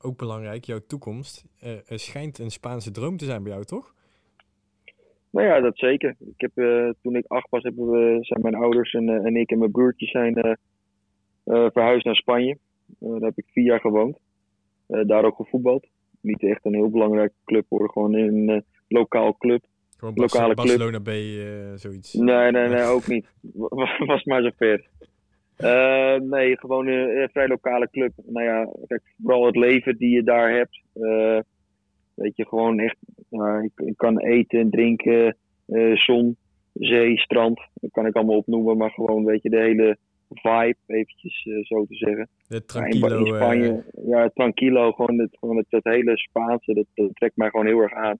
ook 0.00 0.16
belangrijk, 0.16 0.64
jouw 0.64 0.80
toekomst. 0.86 1.46
Uh, 1.64 1.70
er 1.70 1.98
schijnt 1.98 2.38
een 2.38 2.50
Spaanse 2.50 2.90
droom 2.90 3.16
te 3.16 3.24
zijn 3.24 3.42
bij 3.42 3.52
jou, 3.52 3.64
toch? 3.64 3.94
Nou 5.30 5.46
ja, 5.46 5.60
dat 5.60 5.78
zeker. 5.78 6.16
Ik 6.18 6.40
heb, 6.40 6.52
toen 7.02 7.16
ik 7.16 7.26
acht 7.26 7.50
was, 7.50 7.62
hebben 7.62 7.90
we, 7.90 8.18
zijn 8.20 8.40
mijn 8.40 8.54
ouders 8.54 8.92
en, 8.92 9.08
en 9.08 9.36
ik 9.36 9.50
en 9.50 9.58
mijn 9.58 9.70
broertje 9.70 10.06
zijn 10.06 10.58
verhuisd 11.44 12.04
naar 12.04 12.16
Spanje. 12.16 12.58
daar 12.98 13.20
heb 13.20 13.38
ik 13.38 13.46
vier 13.46 13.64
jaar 13.64 13.80
gewoond. 13.80 14.18
daar 14.86 15.24
ook 15.24 15.36
gevoetbald 15.36 15.86
niet 16.26 16.42
echt 16.42 16.64
een 16.64 16.74
heel 16.74 16.90
belangrijke 16.90 17.34
club 17.44 17.64
hoor. 17.68 17.90
Gewoon 17.90 18.14
een 18.14 18.48
uh, 18.48 18.60
lokaal 18.88 19.36
club. 19.36 19.64
Gewoon 19.96 20.14
lokale 20.14 20.54
Barcelona 20.54 21.00
club. 21.00 21.04
B, 21.04 21.08
uh, 21.08 21.72
zoiets. 21.74 22.12
Nee, 22.12 22.50
nee, 22.50 22.68
nee, 22.68 22.82
ook 22.82 23.06
niet. 23.06 23.26
Was 24.06 24.24
maar 24.24 24.42
zo 24.42 24.50
ver. 24.56 24.86
Uh, 25.58 26.20
nee, 26.30 26.58
gewoon 26.58 26.86
een 26.86 27.28
vrij 27.32 27.48
lokale 27.48 27.88
club. 27.90 28.12
Nou 28.26 28.44
ja, 28.44 28.68
kijk, 28.86 29.02
vooral 29.22 29.46
het 29.46 29.56
leven 29.56 29.96
die 29.96 30.10
je 30.10 30.22
daar 30.22 30.50
hebt. 30.50 30.82
weet 32.14 32.36
je, 32.36 32.46
gewoon 32.46 32.78
echt, 32.78 32.96
ik, 33.62 33.86
ik, 33.86 33.96
kan 33.96 34.18
eten, 34.18 34.70
drinken, 34.70 35.36
zon, 35.94 36.36
zee, 36.72 37.18
strand. 37.18 37.60
Dat 37.74 37.90
kan 37.90 38.06
ik 38.06 38.14
allemaal 38.14 38.36
opnoemen, 38.36 38.76
maar 38.76 38.90
gewoon, 38.90 39.24
weet 39.24 39.42
je, 39.42 39.50
de 39.50 39.60
hele 39.60 39.98
vibe, 40.28 40.76
eventjes 40.86 41.44
uh, 41.44 41.64
zo 41.64 41.84
te 41.84 41.94
zeggen. 41.94 42.28
De 42.48 42.64
tranquilo. 42.64 43.08
Ja, 43.08 43.18
in, 43.18 43.26
Spanje, 43.26 43.84
uh, 43.94 44.08
ja, 44.08 44.28
tranquilo, 44.34 44.92
gewoon, 44.92 45.18
het, 45.18 45.36
gewoon 45.38 45.56
het, 45.56 45.66
het 45.68 45.84
hele 45.84 46.16
Spaanse, 46.18 46.74
dat, 46.74 46.86
dat, 46.94 47.14
trekt 47.14 47.36
mij 47.36 47.50
gewoon 47.50 47.66
heel 47.66 47.80
erg 47.80 47.92
aan. 47.92 48.18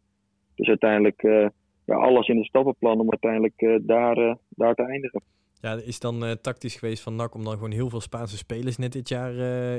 Dus 0.54 0.68
uiteindelijk 0.68 1.22
uh, 1.22 1.46
ja, 1.84 1.94
alles 1.94 2.28
in 2.28 2.36
de 2.36 2.44
stappenplan 2.44 3.00
om 3.00 3.10
uiteindelijk 3.10 3.80
daar, 3.86 4.36
daar 4.48 4.74
te 4.74 4.82
eindigen. 4.82 5.22
Ja, 5.60 5.80
is 5.84 6.00
dan 6.00 6.38
tactisch 6.42 6.76
geweest 6.76 7.02
van 7.02 7.16
NAC 7.16 7.34
om 7.34 7.44
dan 7.44 7.52
gewoon 7.52 7.70
heel 7.70 7.90
veel 7.90 8.00
Spaanse 8.00 8.36
spelers 8.36 8.76
net 8.76 8.92
dit 8.92 9.08
jaar 9.08 9.32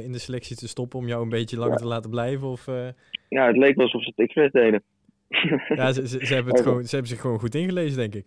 in 0.03 0.11
de 0.11 0.19
selectie 0.19 0.55
te 0.55 0.67
stoppen 0.67 0.99
om 0.99 1.07
jou 1.07 1.23
een 1.23 1.29
beetje 1.29 1.57
langer 1.57 1.77
te 1.77 1.85
laten 1.85 2.09
blijven? 2.09 2.47
Of, 2.47 2.65
Ja, 3.29 3.47
het 3.47 3.57
leek 3.57 3.75
wel 3.75 3.85
alsof 3.85 4.03
ze 4.03 4.09
het 4.15 4.19
expres 4.19 4.51
deden. 4.51 4.83
ja, 5.75 5.91
ze, 5.91 6.07
ze, 6.07 6.25
ze 6.25 6.33
hebben 6.33 6.53
het 6.53 6.63
gewoon, 6.67 6.83
ze 6.83 6.95
hebben 6.95 7.11
zich 7.11 7.21
gewoon 7.21 7.39
goed 7.39 7.55
ingelezen, 7.55 7.97
denk 7.97 8.15
ik. 8.15 8.25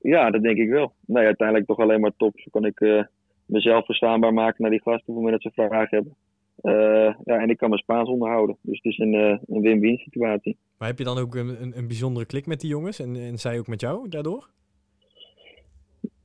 Ja, 0.00 0.30
dat 0.30 0.42
denk 0.42 0.58
ik 0.58 0.68
wel. 0.68 0.92
Nee, 1.06 1.24
uiteindelijk 1.24 1.68
toch 1.68 1.78
alleen 1.78 2.00
maar 2.00 2.16
top. 2.16 2.40
Zo 2.40 2.46
kan 2.50 2.64
ik 2.64 3.06
mezelf 3.46 3.84
verstaanbaar 3.84 4.32
maken 4.32 4.62
naar 4.62 4.70
die 4.70 4.82
gasten 4.82 5.08
op 5.08 5.14
het 5.14 5.24
moment 5.24 5.42
dat 5.42 5.52
ze 5.52 5.62
vragen 5.68 5.96
hebben. 5.96 6.16
Uh, 6.62 7.14
ja, 7.24 7.40
en 7.40 7.50
ik 7.50 7.56
kan 7.56 7.68
mijn 7.68 7.80
Spaans 7.80 8.08
onderhouden. 8.08 8.56
Dus 8.60 8.76
het 8.82 8.92
is 8.92 8.98
een, 8.98 9.12
uh, 9.12 9.38
een 9.46 9.60
win-win 9.60 9.96
situatie. 9.98 10.56
Maar 10.78 10.88
heb 10.88 10.98
je 10.98 11.04
dan 11.04 11.18
ook 11.18 11.34
een, 11.34 11.62
een, 11.62 11.76
een, 11.76 11.86
bijzondere 11.86 12.26
klik 12.26 12.46
met 12.46 12.60
die 12.60 12.70
jongens 12.70 12.98
en, 13.00 13.16
en 13.16 13.38
zij 13.38 13.58
ook 13.58 13.66
met 13.66 13.80
jou 13.80 14.08
daardoor? 14.08 14.48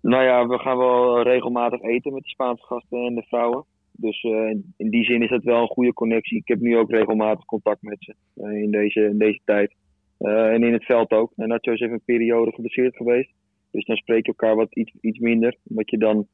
Nou 0.01 0.23
ja, 0.23 0.47
we 0.47 0.57
gaan 0.57 0.77
wel 0.77 1.21
regelmatig 1.21 1.81
eten 1.81 2.13
met 2.13 2.23
de 2.23 2.29
Spaanse 2.29 2.63
gasten 2.63 3.05
en 3.05 3.15
de 3.15 3.23
vrouwen. 3.27 3.65
Dus 3.91 4.23
uh, 4.23 4.49
in 4.77 4.89
die 4.89 5.03
zin 5.03 5.21
is 5.21 5.29
dat 5.29 5.43
wel 5.43 5.61
een 5.61 5.67
goede 5.67 5.93
connectie. 5.93 6.37
Ik 6.37 6.47
heb 6.47 6.59
nu 6.59 6.77
ook 6.77 6.89
regelmatig 6.89 7.45
contact 7.45 7.81
met 7.81 7.97
ze 7.99 8.15
in, 8.35 8.71
deze, 8.71 9.01
in 9.01 9.17
deze 9.17 9.39
tijd. 9.45 9.75
en 10.17 10.63
in 10.63 10.73
het 10.73 10.85
veld 10.85 11.11
ook. 11.11 11.31
En 11.35 11.47
Nacho 11.47 11.71
is 11.71 11.79
even 11.79 11.93
een 11.93 12.01
periode 12.05 12.51
geblesseerd 12.51 12.95
geweest. 12.95 13.31
Dus 13.71 13.85
dan 13.85 13.95
spreek 13.95 14.25
je 14.25 14.33
elkaar 14.37 14.55
wat 14.55 14.75
iets, 14.75 14.93
iets 15.01 15.19
minder. 15.19 15.55
Omdat 15.69 15.89
je 15.89 15.97
dan 15.97 16.27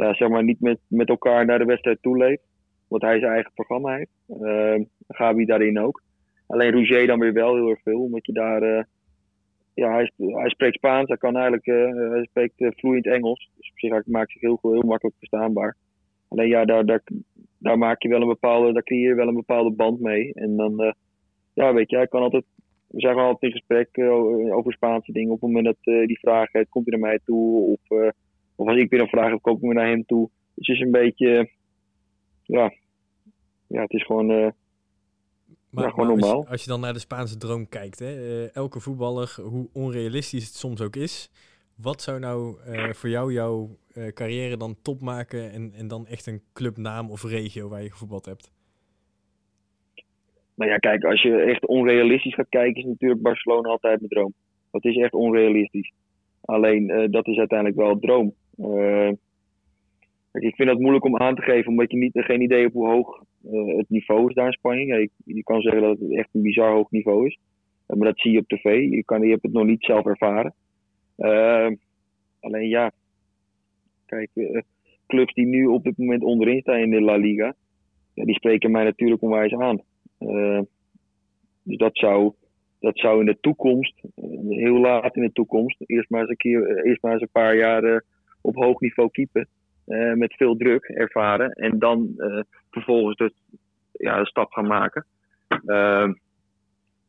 ja, 0.00 0.14
zeg 0.14 0.28
maar 0.28 0.44
niet 0.44 0.60
met, 0.60 0.78
met 0.88 1.08
elkaar 1.08 1.46
naar 1.46 1.58
de 1.58 1.64
wedstrijd 1.64 2.02
toeleeft. 2.02 2.42
Want 2.88 3.02
hij 3.02 3.18
zijn 3.18 3.32
eigen 3.32 3.52
programma 3.54 3.96
heeft. 3.96 4.10
Uh, 4.28 4.84
Gabi 5.08 5.44
daarin 5.44 5.78
ook. 5.78 6.02
Alleen 6.46 6.72
Rouget 6.72 7.06
dan 7.06 7.18
weer 7.18 7.32
wel 7.32 7.54
heel 7.54 7.68
erg 7.68 7.82
veel. 7.82 8.00
Omdat 8.00 8.26
je 8.26 8.32
daar... 8.32 8.62
Uh, 8.62 8.82
ja, 9.74 9.92
hij, 9.92 10.12
hij, 10.16 10.48
spreekt 10.48 10.74
Spaans. 10.74 11.08
Hij 11.08 11.16
kan 11.16 11.34
eigenlijk... 11.34 11.66
Uh, 11.66 12.10
hij 12.10 12.24
spreekt 12.24 12.60
uh, 12.60 12.70
vloeiend 12.76 13.06
Engels. 13.06 13.50
Dus 13.56 13.70
op 13.70 13.78
zich 13.78 14.06
maakt 14.06 14.30
zich 14.30 14.40
heel, 14.40 14.58
heel 14.62 14.82
makkelijk 14.82 15.16
verstaanbaar. 15.18 15.76
Alleen 16.28 16.48
ja, 16.48 16.64
daar, 16.64 16.86
daar, 16.86 17.02
daar 17.58 17.78
maak 17.78 18.02
je 18.02 18.08
wel 18.08 18.20
een 18.20 18.28
bepaalde... 18.28 18.72
Daar 18.72 18.82
creëer 18.82 19.08
je 19.08 19.14
wel 19.14 19.28
een 19.28 19.34
bepaalde 19.34 19.70
band 19.70 20.00
mee. 20.00 20.34
En 20.34 20.56
dan... 20.56 20.94
ja, 21.52 21.74
weet 21.74 21.90
je, 21.90 21.96
hij 21.96 22.06
kan 22.06 22.22
altijd... 22.22 22.44
We 22.86 23.00
zijn 23.00 23.16
altijd 23.16 23.52
in 23.52 23.58
gesprek 23.58 23.98
over 24.52 24.72
Spaanse 24.72 25.12
dingen. 25.12 25.32
Op 25.32 25.40
het 25.40 25.50
moment 25.50 25.64
dat 25.64 26.06
die 26.06 26.18
vraag 26.18 26.52
heeft, 26.52 26.68
komt 26.68 26.86
hij 26.90 26.98
naar 26.98 27.08
mij 27.08 27.18
toe? 27.24 27.78
Of 27.78 28.12
of 28.60 28.68
als 28.68 28.76
ik 28.76 28.90
weer 28.90 29.00
een 29.00 29.08
vraag 29.08 29.30
heb, 29.30 29.42
kom 29.42 29.56
ik 29.56 29.62
naar 29.62 29.88
hem 29.88 30.04
toe. 30.04 30.30
Dus 30.54 30.66
het 30.66 30.76
is 30.76 30.82
een 30.82 30.90
beetje, 30.90 31.50
ja, 32.42 32.72
ja 33.66 33.82
het 33.82 33.92
is 33.92 34.04
gewoon, 34.04 34.30
uh, 34.30 34.48
maar, 35.70 35.84
ja, 35.84 35.90
gewoon 35.90 36.06
normaal. 36.06 36.36
Als 36.36 36.44
je, 36.44 36.50
als 36.50 36.64
je, 36.64 36.70
dan 36.70 36.80
naar 36.80 36.92
de 36.92 36.98
Spaanse 36.98 37.38
droom 37.38 37.68
kijkt, 37.68 37.98
hè, 37.98 38.14
uh, 38.14 38.54
elke 38.54 38.80
voetballer, 38.80 39.36
hoe 39.42 39.68
onrealistisch 39.72 40.44
het 40.44 40.54
soms 40.54 40.80
ook 40.80 40.96
is, 40.96 41.30
wat 41.76 42.02
zou 42.02 42.18
nou 42.18 42.56
uh, 42.68 42.92
voor 42.92 43.08
jou 43.08 43.32
jouw 43.32 43.78
carrière 44.14 44.56
dan 44.56 44.76
top 44.82 45.00
maken 45.00 45.50
en, 45.52 45.72
en 45.74 45.88
dan 45.88 46.06
echt 46.06 46.26
een 46.26 46.42
clubnaam 46.52 47.10
of 47.10 47.22
regio 47.22 47.68
waar 47.68 47.82
je 47.82 47.90
gevoetbald 47.90 48.24
hebt? 48.24 48.52
nou 50.54 50.70
ja, 50.70 50.76
kijk, 50.78 51.04
als 51.04 51.22
je 51.22 51.36
echt 51.36 51.66
onrealistisch 51.66 52.34
gaat 52.34 52.48
kijken, 52.48 52.82
is 52.82 52.88
natuurlijk 52.88 53.22
Barcelona 53.22 53.68
altijd 53.68 53.98
mijn 53.98 54.10
droom. 54.10 54.32
Dat 54.70 54.84
is 54.84 54.96
echt 54.96 55.12
onrealistisch. 55.12 55.92
Alleen, 56.40 57.10
dat 57.10 57.26
is 57.26 57.38
uiteindelijk 57.38 57.78
wel 57.78 57.88
het 57.88 58.00
droom. 58.00 58.34
Ik 60.32 60.54
vind 60.54 60.68
dat 60.68 60.78
moeilijk 60.78 61.04
om 61.04 61.16
aan 61.16 61.34
te 61.34 61.42
geven, 61.42 61.70
omdat 61.70 61.90
je 61.90 61.96
niet, 61.96 62.12
geen 62.14 62.40
idee 62.40 62.60
hebt 62.60 62.72
hoe 62.72 62.88
hoog 62.88 63.22
het 63.76 63.88
niveau 63.88 64.28
is 64.28 64.34
daar 64.34 64.46
in 64.46 64.52
Spanje. 64.52 65.10
Je, 65.24 65.42
kan 65.42 65.60
zeggen 65.60 65.82
dat 65.82 65.98
het 65.98 66.12
echt 66.12 66.28
een 66.32 66.42
bizar 66.42 66.72
hoog 66.72 66.90
niveau 66.90 67.26
is. 67.26 67.38
maar 67.86 67.98
dat 67.98 68.20
zie 68.20 68.32
je 68.32 68.38
op 68.38 68.48
tv. 68.48 68.90
Je, 68.90 69.04
kan, 69.04 69.22
je 69.22 69.30
hebt 69.30 69.42
het 69.42 69.52
nog 69.52 69.64
niet 69.64 69.84
zelf 69.84 70.06
ervaren. 70.06 70.54
alleen 72.40 72.68
ja, 72.68 72.92
kijk, 74.06 74.30
clubs 75.06 75.34
die 75.34 75.46
nu 75.46 75.66
op 75.66 75.84
dit 75.84 75.98
moment 75.98 76.22
onderin 76.22 76.60
staan 76.60 76.78
in 76.78 76.90
de 76.90 77.00
La 77.00 77.16
Liga, 77.16 77.54
ja, 78.14 78.24
die 78.24 78.34
spreken 78.34 78.70
mij 78.70 78.84
natuurlijk 78.84 79.22
onwijs 79.22 79.54
aan. 79.54 79.82
Dus 81.62 81.76
dat 81.76 81.96
zou, 81.96 82.32
dat 82.80 82.98
zou 82.98 83.20
in 83.20 83.26
de 83.26 83.40
toekomst, 83.40 84.00
eh, 84.14 84.24
heel 84.48 84.78
laat 84.78 85.16
in 85.16 85.22
de 85.22 85.32
toekomst, 85.32 85.82
eerst 85.86 86.10
maar 86.10 86.20
eens 86.20 86.30
een, 86.30 86.36
keer, 86.36 86.66
eh, 86.66 86.90
eerst 86.90 87.02
maar 87.02 87.12
eens 87.12 87.22
een 87.22 87.28
paar 87.32 87.56
jaar 87.56 88.04
op 88.40 88.54
hoog 88.54 88.80
niveau 88.80 89.10
keepen. 89.10 89.48
met 90.14 90.34
veel 90.34 90.56
druk 90.56 90.84
ervaren. 90.84 91.50
En 91.50 91.78
dan 91.78 92.14
vervolgens 92.70 93.16
de, 93.16 93.32
ja, 93.92 94.18
de 94.18 94.26
stap 94.26 94.52
gaan 94.52 94.66
maken. 94.66 95.06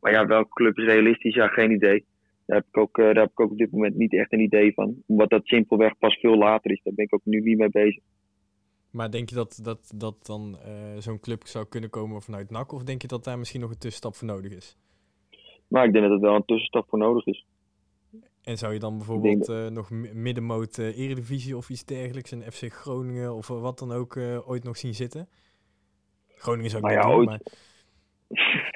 maar 0.00 0.12
ja, 0.12 0.26
welke 0.26 0.54
club 0.54 0.78
is 0.78 0.84
realistisch? 0.84 1.34
Ja, 1.34 1.46
geen 1.48 1.70
idee. 1.70 2.04
Daar 2.46 2.56
heb, 2.56 2.66
ik 2.68 2.76
ook, 2.76 2.96
daar 2.96 3.14
heb 3.14 3.30
ik 3.30 3.40
ook 3.40 3.50
op 3.50 3.58
dit 3.58 3.72
moment 3.72 3.96
niet 3.96 4.14
echt 4.14 4.32
een 4.32 4.40
idee 4.40 4.72
van. 4.72 5.02
Omdat 5.06 5.30
dat 5.30 5.46
simpelweg 5.46 5.98
pas 5.98 6.14
veel 6.14 6.36
later 6.36 6.70
is. 6.70 6.80
Daar 6.82 6.94
ben 6.94 7.04
ik 7.04 7.14
ook 7.14 7.24
nu 7.24 7.40
niet 7.40 7.58
mee 7.58 7.70
bezig. 7.70 8.02
Maar 8.90 9.10
denk 9.10 9.28
je 9.28 9.34
dat, 9.34 9.60
dat, 9.62 9.92
dat 9.96 10.26
dan 10.26 10.56
zo'n 10.98 11.20
club 11.20 11.46
zou 11.46 11.66
kunnen 11.68 11.90
komen 11.90 12.22
vanuit 12.22 12.50
NAC? 12.50 12.72
Of 12.72 12.82
denk 12.82 13.02
je 13.02 13.08
dat 13.08 13.24
daar 13.24 13.38
misschien 13.38 13.60
nog 13.60 13.70
een 13.70 13.78
tussenstap 13.78 14.14
voor 14.14 14.28
nodig 14.28 14.52
is? 14.52 14.76
Nou, 15.68 15.86
ik 15.86 15.92
denk 15.92 16.04
dat 16.04 16.14
er 16.14 16.20
wel 16.20 16.34
een 16.34 16.44
tussenstap 16.44 16.88
voor 16.88 16.98
nodig 16.98 17.26
is. 17.26 17.46
En 18.44 18.58
zou 18.58 18.72
je 18.72 18.78
dan 18.78 18.96
bijvoorbeeld 18.96 19.48
uh, 19.48 19.66
nog 19.66 19.90
middenmoot 20.12 20.78
uh, 20.78 20.98
Eredivisie 20.98 21.56
of 21.56 21.70
iets 21.70 21.84
dergelijks, 21.84 22.30
een 22.30 22.42
FC 22.52 22.72
Groningen 22.72 23.34
of 23.34 23.48
wat 23.48 23.78
dan 23.78 23.92
ook, 23.92 24.16
ooit 24.46 24.64
nog 24.64 24.76
zien 24.76 24.94
zitten? 24.94 25.28
Groningen 26.28 26.70
zou 26.70 26.82
ik 26.82 26.94
nou 26.94 27.08
ja, 27.08 27.14
ooit. 27.14 27.28
Maar... 27.28 27.40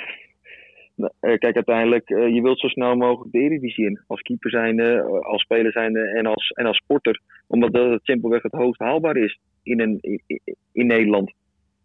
Nou, 0.97 1.39
kijk, 1.39 1.55
uiteindelijk, 1.55 2.09
je 2.09 2.41
wilt 2.43 2.61
zo 2.61 2.69
snel 2.69 2.97
mogelijk 2.97 3.33
de 3.33 3.39
Eredivisie 3.39 3.87
in. 3.87 4.01
Als 4.07 4.21
keeper 4.21 4.51
zijnde, 4.51 5.03
als 5.03 5.43
speler 5.43 5.73
zijnde 5.73 6.01
en 6.01 6.27
als, 6.27 6.51
en 6.51 6.67
als 6.67 6.77
sporter. 6.77 7.21
Omdat 7.47 7.73
dat 7.73 7.91
het 7.91 8.05
simpelweg 8.05 8.43
het 8.43 8.53
hoogst 8.53 8.81
haalbaar 8.81 9.17
is 9.17 9.41
in, 9.63 9.81
een, 9.81 9.99
in, 10.73 10.87
Nederland. 10.87 11.33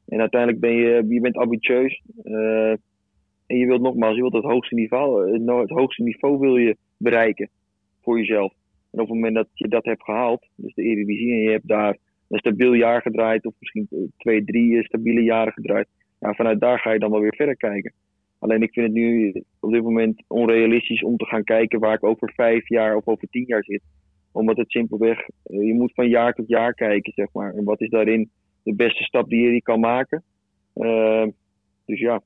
En 0.08 0.20
uiteindelijk 0.20 0.62
ben 0.62 0.74
je, 0.74 1.06
je 1.08 1.22
bent 1.22 1.38
ambitieus. 1.38 2.02
En 3.52 3.58
je 3.58 3.66
wilt 3.66 3.82
nogmaals, 3.82 4.16
je 4.16 4.22
wilt 4.22 4.34
het 4.34 4.52
hoogste 4.52 4.76
niveau, 4.76 5.34
eh, 5.34 5.60
het 5.60 5.70
hoogste 5.70 6.04
niveau 6.04 6.40
wil 6.40 6.58
je 6.58 6.78
bereiken 6.98 7.50
voor 8.02 8.18
jezelf. 8.18 8.54
En 8.92 9.00
op 9.00 9.08
het 9.08 9.16
moment 9.16 9.36
dat 9.36 9.48
je 9.54 9.68
dat 9.68 9.86
hebt 9.86 10.04
gehaald, 10.04 10.48
dus 10.56 10.74
de 10.74 10.84
Eredivisie, 10.84 11.32
en 11.32 11.42
je 11.42 11.50
hebt 11.50 11.68
daar 11.68 11.98
een 12.30 12.40
stabiel 12.40 12.74
jaar 12.74 13.02
gedraaid, 13.02 13.46
of 13.46 13.54
misschien 13.60 14.12
twee, 14.18 14.44
drie 14.44 14.84
stabiele 14.84 15.22
jaren 15.24 15.54
gedraaid, 15.54 15.88
ja, 16.20 16.34
vanuit 16.34 16.60
daar 16.60 16.80
ga 16.80 16.92
je 16.92 17.00
dan 17.00 17.12
wel 17.12 17.22
weer 17.22 17.36
verder 17.36 17.58
kijken. 17.58 17.94
Alleen 18.40 18.62
ik 18.62 18.74
vind 18.74 18.86
het 18.86 18.96
nu 18.96 19.34
op 19.60 19.72
dit 19.72 19.84
moment 19.84 20.24
onrealistisch 20.28 21.04
om 21.04 21.18
te 21.18 21.26
gaan 21.26 21.44
kijken 21.44 21.80
waar 21.80 21.94
ik 21.94 22.04
over 22.04 22.34
vijf 22.36 22.70
jaar 22.70 22.96
of 22.96 23.08
over 23.08 23.28
tien 23.28 23.46
jaar 23.48 23.64
zit 23.64 23.82
omdat 24.32 24.58
het 24.58 24.72
simpelweg, 24.72 25.20
eh, 25.20 25.66
je 25.66 25.74
moet 25.74 25.94
van 25.94 26.10
jaar 26.10 26.34
tot 26.34 26.48
jaar 26.48 26.74
kijken, 26.74 27.14
zeg 27.16 27.28
maar. 27.34 27.54
En 27.54 27.64
wat 27.64 27.82
is 27.82 27.90
daarin 27.90 28.30
de 28.64 28.76
beste 28.76 29.04
stap 29.04 29.30
die 29.30 29.52
je 29.52 29.62
kan 29.62 29.80
maken? 29.80 30.24
Uh, 30.76 31.26
dus 31.86 32.00
ja. 32.00 32.22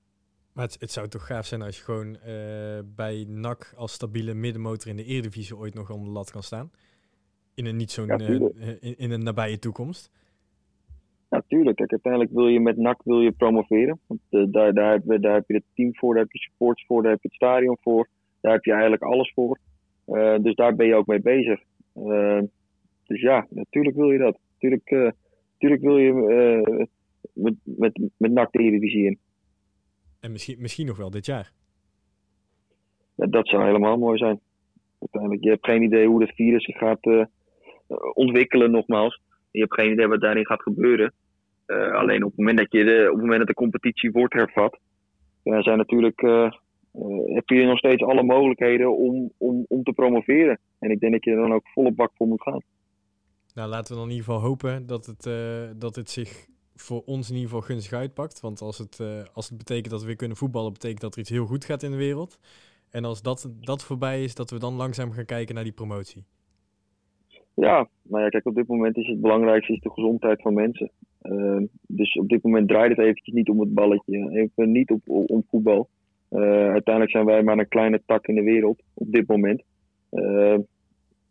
Maar 0.55 0.65
het, 0.65 0.77
het, 0.79 0.91
zou 0.91 1.07
toch 1.07 1.25
gaaf 1.25 1.45
zijn 1.45 1.61
als 1.61 1.77
je 1.77 1.83
gewoon 1.83 2.07
uh, 2.07 2.79
bij 2.95 3.25
NAC 3.27 3.73
als 3.77 3.93
stabiele 3.93 4.33
middenmotor 4.33 4.89
in 4.89 4.95
de 4.95 5.03
Eredivisie 5.03 5.57
ooit 5.57 5.73
nog 5.73 5.89
onder 5.91 6.07
de 6.07 6.13
lat 6.13 6.31
kan 6.31 6.43
staan? 6.43 6.71
In 7.55 7.65
een 7.65 7.75
niet 7.75 7.91
zo'n 7.91 8.07
ja, 8.07 8.17
in, 8.17 8.97
in, 8.97 9.11
een 9.11 9.23
nabije 9.23 9.59
toekomst? 9.59 10.11
Natuurlijk, 11.29 11.77
kijk, 11.77 11.91
uiteindelijk 11.91 12.33
wil 12.33 12.47
je 12.47 12.59
met 12.59 12.77
NAC 12.77 13.01
wil 13.03 13.21
je 13.21 13.31
promoveren. 13.31 13.99
Want 14.07 14.19
daar, 14.53 14.73
daar, 14.73 14.91
heb 14.91 15.03
je, 15.05 15.19
daar 15.19 15.33
heb 15.33 15.47
je 15.47 15.53
het 15.53 15.63
team 15.73 15.95
voor, 15.95 16.13
daar 16.13 16.23
heb 16.23 16.31
je 16.31 16.39
supports 16.39 16.85
voor, 16.85 17.01
daar 17.01 17.11
heb 17.11 17.21
je 17.21 17.27
het 17.27 17.37
stadion 17.37 17.77
voor. 17.81 18.07
Daar 18.41 18.53
heb 18.53 18.63
je 18.63 18.71
eigenlijk 18.71 19.03
alles 19.03 19.33
voor. 19.33 19.59
Uh, 20.07 20.35
dus 20.39 20.55
daar 20.55 20.75
ben 20.75 20.87
je 20.87 20.95
ook 20.95 21.07
mee 21.07 21.21
bezig. 21.21 21.61
Uh, 21.95 22.41
dus 23.05 23.21
ja, 23.21 23.47
natuurlijk 23.49 23.95
wil 23.95 24.11
je 24.11 24.17
dat. 24.17 24.37
Natuurlijk, 24.53 25.13
natuurlijk 25.51 25.81
wil 25.81 25.97
je 25.97 26.13
met, 27.33 27.55
met, 27.63 27.99
met 28.17 28.31
NAC 28.31 28.51
de 28.51 28.59
Eredivisie 28.59 29.05
in. 29.05 29.19
En 30.25 30.31
misschien, 30.31 30.55
misschien 30.59 30.85
nog 30.85 30.97
wel 30.97 31.09
dit 31.09 31.25
jaar. 31.25 31.51
Ja, 33.15 33.25
dat 33.25 33.47
zou 33.47 33.65
helemaal 33.65 33.97
mooi 33.97 34.17
zijn. 34.17 34.39
Uiteindelijk, 34.99 35.43
je 35.43 35.49
hebt 35.49 35.65
geen 35.65 35.83
idee 35.83 36.07
hoe 36.07 36.21
het 36.21 36.35
virus 36.35 36.63
zich 36.63 36.77
gaat 36.77 37.27
ontwikkelen 38.13 38.71
nogmaals. 38.71 39.21
Je 39.51 39.59
hebt 39.59 39.73
geen 39.73 39.91
idee 39.91 40.07
wat 40.07 40.21
daarin 40.21 40.45
gaat 40.45 40.61
gebeuren. 40.61 41.13
alleen 41.67 42.23
op 42.23 42.29
het 42.29 42.38
moment 42.38 42.57
dat 42.57 42.71
je 42.71 42.83
de, 42.83 43.05
op 43.05 43.13
het 43.13 43.21
moment 43.21 43.38
dat 43.38 43.47
de 43.47 43.53
competitie 43.53 44.11
wordt 44.11 44.33
hervat, 44.33 44.79
zijn 45.43 45.77
natuurlijk 45.77 46.21
uh, 46.21 46.51
heb 47.25 47.49
je 47.49 47.65
nog 47.65 47.77
steeds 47.77 48.03
alle 48.03 48.23
mogelijkheden 48.23 48.97
om, 48.97 49.31
om, 49.38 49.65
om 49.67 49.83
te 49.83 49.93
promoveren. 49.93 50.59
En 50.79 50.91
ik 50.91 50.99
denk 50.99 51.13
dat 51.13 51.23
je 51.23 51.31
er 51.31 51.41
dan 51.41 51.53
ook 51.53 51.67
volle 51.67 51.91
bak 51.91 52.11
voor 52.15 52.27
moet 52.27 52.41
gaan. 52.41 52.61
Nou, 53.53 53.69
laten 53.69 53.93
we 53.93 53.99
dan 53.99 54.09
in 54.09 54.15
ieder 54.15 54.25
geval 54.25 54.47
hopen 54.47 54.85
dat 54.85 55.05
het, 55.05 55.23
dat 55.79 55.95
het 55.95 56.09
zich 56.09 56.47
voor 56.75 57.01
ons 57.05 57.29
in 57.29 57.35
ieder 57.35 57.49
geval 57.49 57.65
gunstig 57.65 57.93
uitpakt. 57.93 58.39
Want 58.39 58.61
als 58.61 58.77
het, 58.77 58.99
uh, 59.01 59.07
als 59.33 59.49
het 59.49 59.57
betekent 59.57 59.89
dat 59.89 60.01
we 60.01 60.07
weer 60.07 60.15
kunnen 60.15 60.38
voetballen, 60.38 60.73
betekent 60.73 61.01
dat 61.01 61.13
er 61.13 61.19
iets 61.19 61.29
heel 61.29 61.45
goed 61.45 61.65
gaat 61.65 61.83
in 61.83 61.91
de 61.91 61.97
wereld. 61.97 62.39
En 62.91 63.05
als 63.05 63.21
dat, 63.21 63.49
dat 63.61 63.83
voorbij 63.83 64.23
is, 64.23 64.35
dat 64.35 64.49
we 64.49 64.59
dan 64.59 64.73
langzaam 64.73 65.11
gaan 65.11 65.25
kijken 65.25 65.55
naar 65.55 65.63
die 65.63 65.73
promotie. 65.73 66.23
Ja, 67.53 67.88
nou 68.01 68.23
ja, 68.23 68.29
kijk, 68.29 68.45
op 68.45 68.55
dit 68.55 68.67
moment 68.67 68.97
is 68.97 69.07
het 69.07 69.21
belangrijkste 69.21 69.73
is 69.73 69.79
de 69.79 69.89
gezondheid 69.89 70.41
van 70.41 70.53
mensen. 70.53 70.91
Uh, 71.21 71.61
dus 71.88 72.13
op 72.13 72.29
dit 72.29 72.43
moment 72.43 72.67
draait 72.67 72.89
het 72.89 72.99
eventjes 72.99 73.33
niet 73.33 73.49
om 73.49 73.59
het 73.59 73.73
balletje, 73.73 74.29
even 74.31 74.71
niet 74.71 74.91
op, 74.91 75.01
om 75.05 75.43
voetbal. 75.49 75.89
Uh, 76.31 76.41
uiteindelijk 76.49 77.11
zijn 77.11 77.25
wij 77.25 77.43
maar 77.43 77.57
een 77.57 77.67
kleine 77.67 78.01
tak 78.05 78.27
in 78.27 78.35
de 78.35 78.43
wereld 78.43 78.81
op 78.93 79.11
dit 79.11 79.27
moment. 79.27 79.63
Uh, 80.11 80.57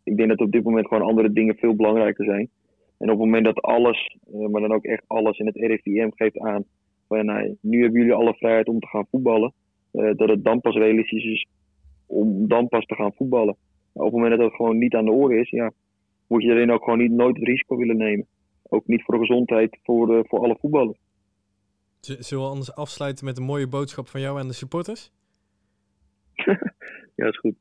ik 0.03 0.17
denk 0.17 0.29
dat 0.29 0.39
op 0.39 0.51
dit 0.51 0.63
moment 0.63 0.87
gewoon 0.87 1.07
andere 1.07 1.31
dingen 1.31 1.55
veel 1.55 1.75
belangrijker 1.75 2.25
zijn. 2.25 2.49
En 2.97 3.11
op 3.11 3.17
het 3.17 3.25
moment 3.25 3.45
dat 3.45 3.61
alles, 3.61 4.17
uh, 4.33 4.47
maar 4.47 4.61
dan 4.61 4.73
ook 4.73 4.83
echt 4.83 5.03
alles 5.07 5.37
in 5.37 5.45
het 5.45 5.55
RIVM 5.55 6.09
geeft 6.15 6.39
aan. 6.39 6.63
Van, 7.07 7.25
nou, 7.25 7.57
nu 7.61 7.81
hebben 7.81 7.99
jullie 7.99 8.15
alle 8.15 8.33
vrijheid 8.33 8.67
om 8.67 8.79
te 8.79 8.87
gaan 8.87 9.07
voetballen. 9.11 9.53
dat 9.91 10.29
het 10.29 10.43
dan 10.43 10.61
pas 10.61 10.75
realistisch 10.75 11.23
is 11.23 11.47
om 12.05 12.47
dan 12.47 12.67
pas 12.67 12.85
te 12.85 12.95
gaan 12.95 13.13
voetballen. 13.13 13.55
Op 13.91 14.03
het 14.03 14.13
moment 14.13 14.31
dat 14.31 14.47
het 14.47 14.55
gewoon 14.55 14.77
niet 14.77 14.95
aan 14.95 15.05
de 15.05 15.11
orde 15.11 15.39
is, 15.39 15.49
ja, 15.49 15.71
moet 16.27 16.43
je 16.43 16.49
erin 16.49 16.71
ook 16.71 16.83
gewoon 16.83 16.99
niet, 16.99 17.11
nooit 17.11 17.35
het 17.35 17.47
risico 17.47 17.77
willen 17.77 17.97
nemen. 17.97 18.27
Ook 18.63 18.87
niet 18.87 19.03
voor 19.03 19.13
de 19.13 19.19
gezondheid 19.19 19.79
voor, 19.83 20.25
voor 20.27 20.39
alle 20.39 20.57
voetballers. 20.59 20.99
Zullen 21.99 22.43
we 22.43 22.49
anders 22.49 22.75
afsluiten 22.75 23.25
met 23.25 23.37
een 23.37 23.43
mooie 23.43 23.67
boodschap 23.67 24.07
van 24.07 24.21
jou 24.21 24.39
aan 24.39 24.47
de 24.47 24.53
supporters? 24.53 25.11
ja, 27.15 27.27
is 27.27 27.37
goed. 27.37 27.55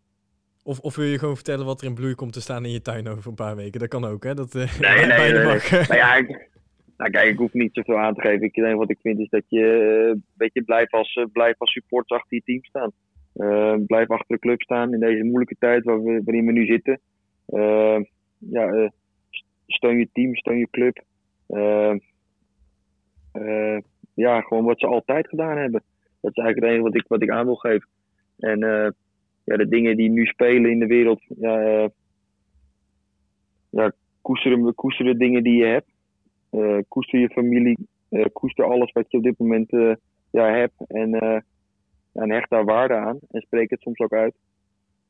Of, 0.64 0.80
of 0.80 0.96
wil 0.96 1.04
je 1.04 1.18
gewoon 1.18 1.34
vertellen 1.34 1.66
wat 1.66 1.80
er 1.80 1.86
in 1.86 1.94
bloei 1.94 2.14
komt 2.14 2.32
te 2.32 2.40
staan 2.40 2.64
in 2.64 2.70
je 2.70 2.82
tuin 2.82 3.08
over 3.08 3.28
een 3.28 3.34
paar 3.34 3.56
weken? 3.56 3.80
Dat 3.80 3.88
kan 3.88 4.04
ook, 4.04 4.24
hè? 4.24 4.34
Dat, 4.34 4.54
uh, 4.54 4.78
nee, 4.80 5.06
nee, 5.06 5.32
nee. 5.32 5.32
nee. 5.32 5.68
nou 5.70 5.94
ja, 5.94 6.14
ik, 6.14 6.48
nou, 6.96 7.10
kijk, 7.10 7.28
ik 7.28 7.38
hoef 7.38 7.52
niet 7.52 7.74
zoveel 7.74 7.98
aan 7.98 8.14
te 8.14 8.20
geven. 8.20 8.42
Ik 8.42 8.54
denk 8.54 8.76
wat 8.76 8.90
ik 8.90 8.98
vind 9.00 9.18
is 9.18 9.28
dat 9.28 9.44
je, 9.48 10.12
uh, 10.14 10.20
weet 10.36 10.52
je 10.52 10.62
blijf, 10.62 10.92
als, 10.92 11.26
blijf 11.32 11.54
als 11.58 11.72
supporters 11.72 12.20
achter 12.20 12.36
je 12.36 12.42
team 12.44 12.64
staan. 12.64 12.92
blijf 13.86 14.10
achter 14.10 14.36
de 14.36 14.38
club 14.38 14.62
staan 14.62 14.92
in 14.92 15.00
deze 15.00 15.24
moeilijke 15.24 15.56
tijd 15.58 15.84
waar 15.84 16.02
we, 16.02 16.22
waarin 16.24 16.46
we 16.46 16.52
nu 16.52 16.66
zitten. 16.66 17.00
ja, 18.38 18.90
steun 19.66 19.98
je 19.98 20.08
team, 20.12 20.36
steun 20.36 20.58
je 20.58 20.68
club 20.70 21.02
ja, 24.14 24.40
gewoon 24.40 24.64
wat 24.64 24.80
ze 24.80 24.86
altijd 24.86 25.28
gedaan 25.28 25.56
hebben. 25.56 25.82
Dat 26.20 26.30
is 26.36 26.42
eigenlijk 26.42 26.56
het 26.56 26.64
enige 26.64 26.82
wat 26.82 26.94
ik, 26.94 27.08
wat 27.08 27.22
ik 27.22 27.30
aan 27.30 27.44
wil 27.44 27.54
geven. 27.54 27.88
En 28.38 28.62
ja, 29.44 29.56
de 29.56 29.68
dingen 29.68 29.96
die 29.96 30.10
nu 30.10 30.26
spelen 30.26 30.70
in 30.70 30.78
de 30.78 30.86
wereld, 30.86 31.22
ja, 31.38 31.82
uh, 31.82 31.88
ja 33.70 33.92
koester, 34.20 34.74
koester 34.74 35.04
de 35.04 35.16
dingen 35.16 35.42
die 35.42 35.56
je 35.56 35.64
hebt. 35.64 35.92
Uh, 36.50 36.78
koester 36.88 37.18
je 37.18 37.28
familie, 37.28 37.88
koester 38.32 38.64
alles 38.64 38.92
wat 38.92 39.10
je 39.10 39.16
op 39.16 39.22
dit 39.22 39.38
moment 39.38 39.70
ja, 40.30 40.54
hebt. 40.54 40.74
En, 40.86 41.14
en 42.12 42.30
hecht 42.30 42.50
daar 42.50 42.64
waarde 42.64 42.94
aan. 42.94 43.18
En 43.30 43.40
spreek 43.40 43.70
het 43.70 43.80
soms 43.80 43.98
ook 43.98 44.12
uit. 44.12 44.34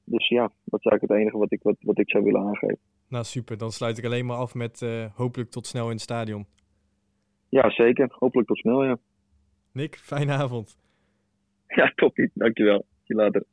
Dus 0.04 0.28
ja, 0.28 0.50
dat 0.64 0.80
is 0.80 0.86
eigenlijk 0.86 1.02
het 1.02 1.20
enige 1.20 1.38
wat 1.38 1.52
ik, 1.52 1.62
wat, 1.62 1.76
wat 1.80 1.98
ik 1.98 2.10
zou 2.10 2.24
willen 2.24 2.40
aangeven. 2.40 2.78
Nou 3.08 3.24
super, 3.24 3.58
dan 3.58 3.70
sluit 3.70 3.98
ik 3.98 4.04
alleen 4.04 4.26
maar 4.26 4.36
af 4.36 4.54
met 4.54 4.86
hopelijk 5.14 5.50
tot 5.50 5.66
snel 5.66 5.84
in 5.84 5.90
het 5.90 6.00
stadion. 6.00 6.46
Ja, 7.48 7.70
zeker. 7.70 8.08
Hopelijk 8.18 8.48
tot 8.48 8.58
snel, 8.58 8.84
ja. 8.84 8.98
Nick, 9.72 9.96
fijne 9.96 10.32
avond. 10.32 10.78
Ja, 11.68 11.92
toppie. 11.94 12.30
Dankjewel. 12.34 12.84
Zie 13.02 13.16
je 13.16 13.22
later. 13.22 13.44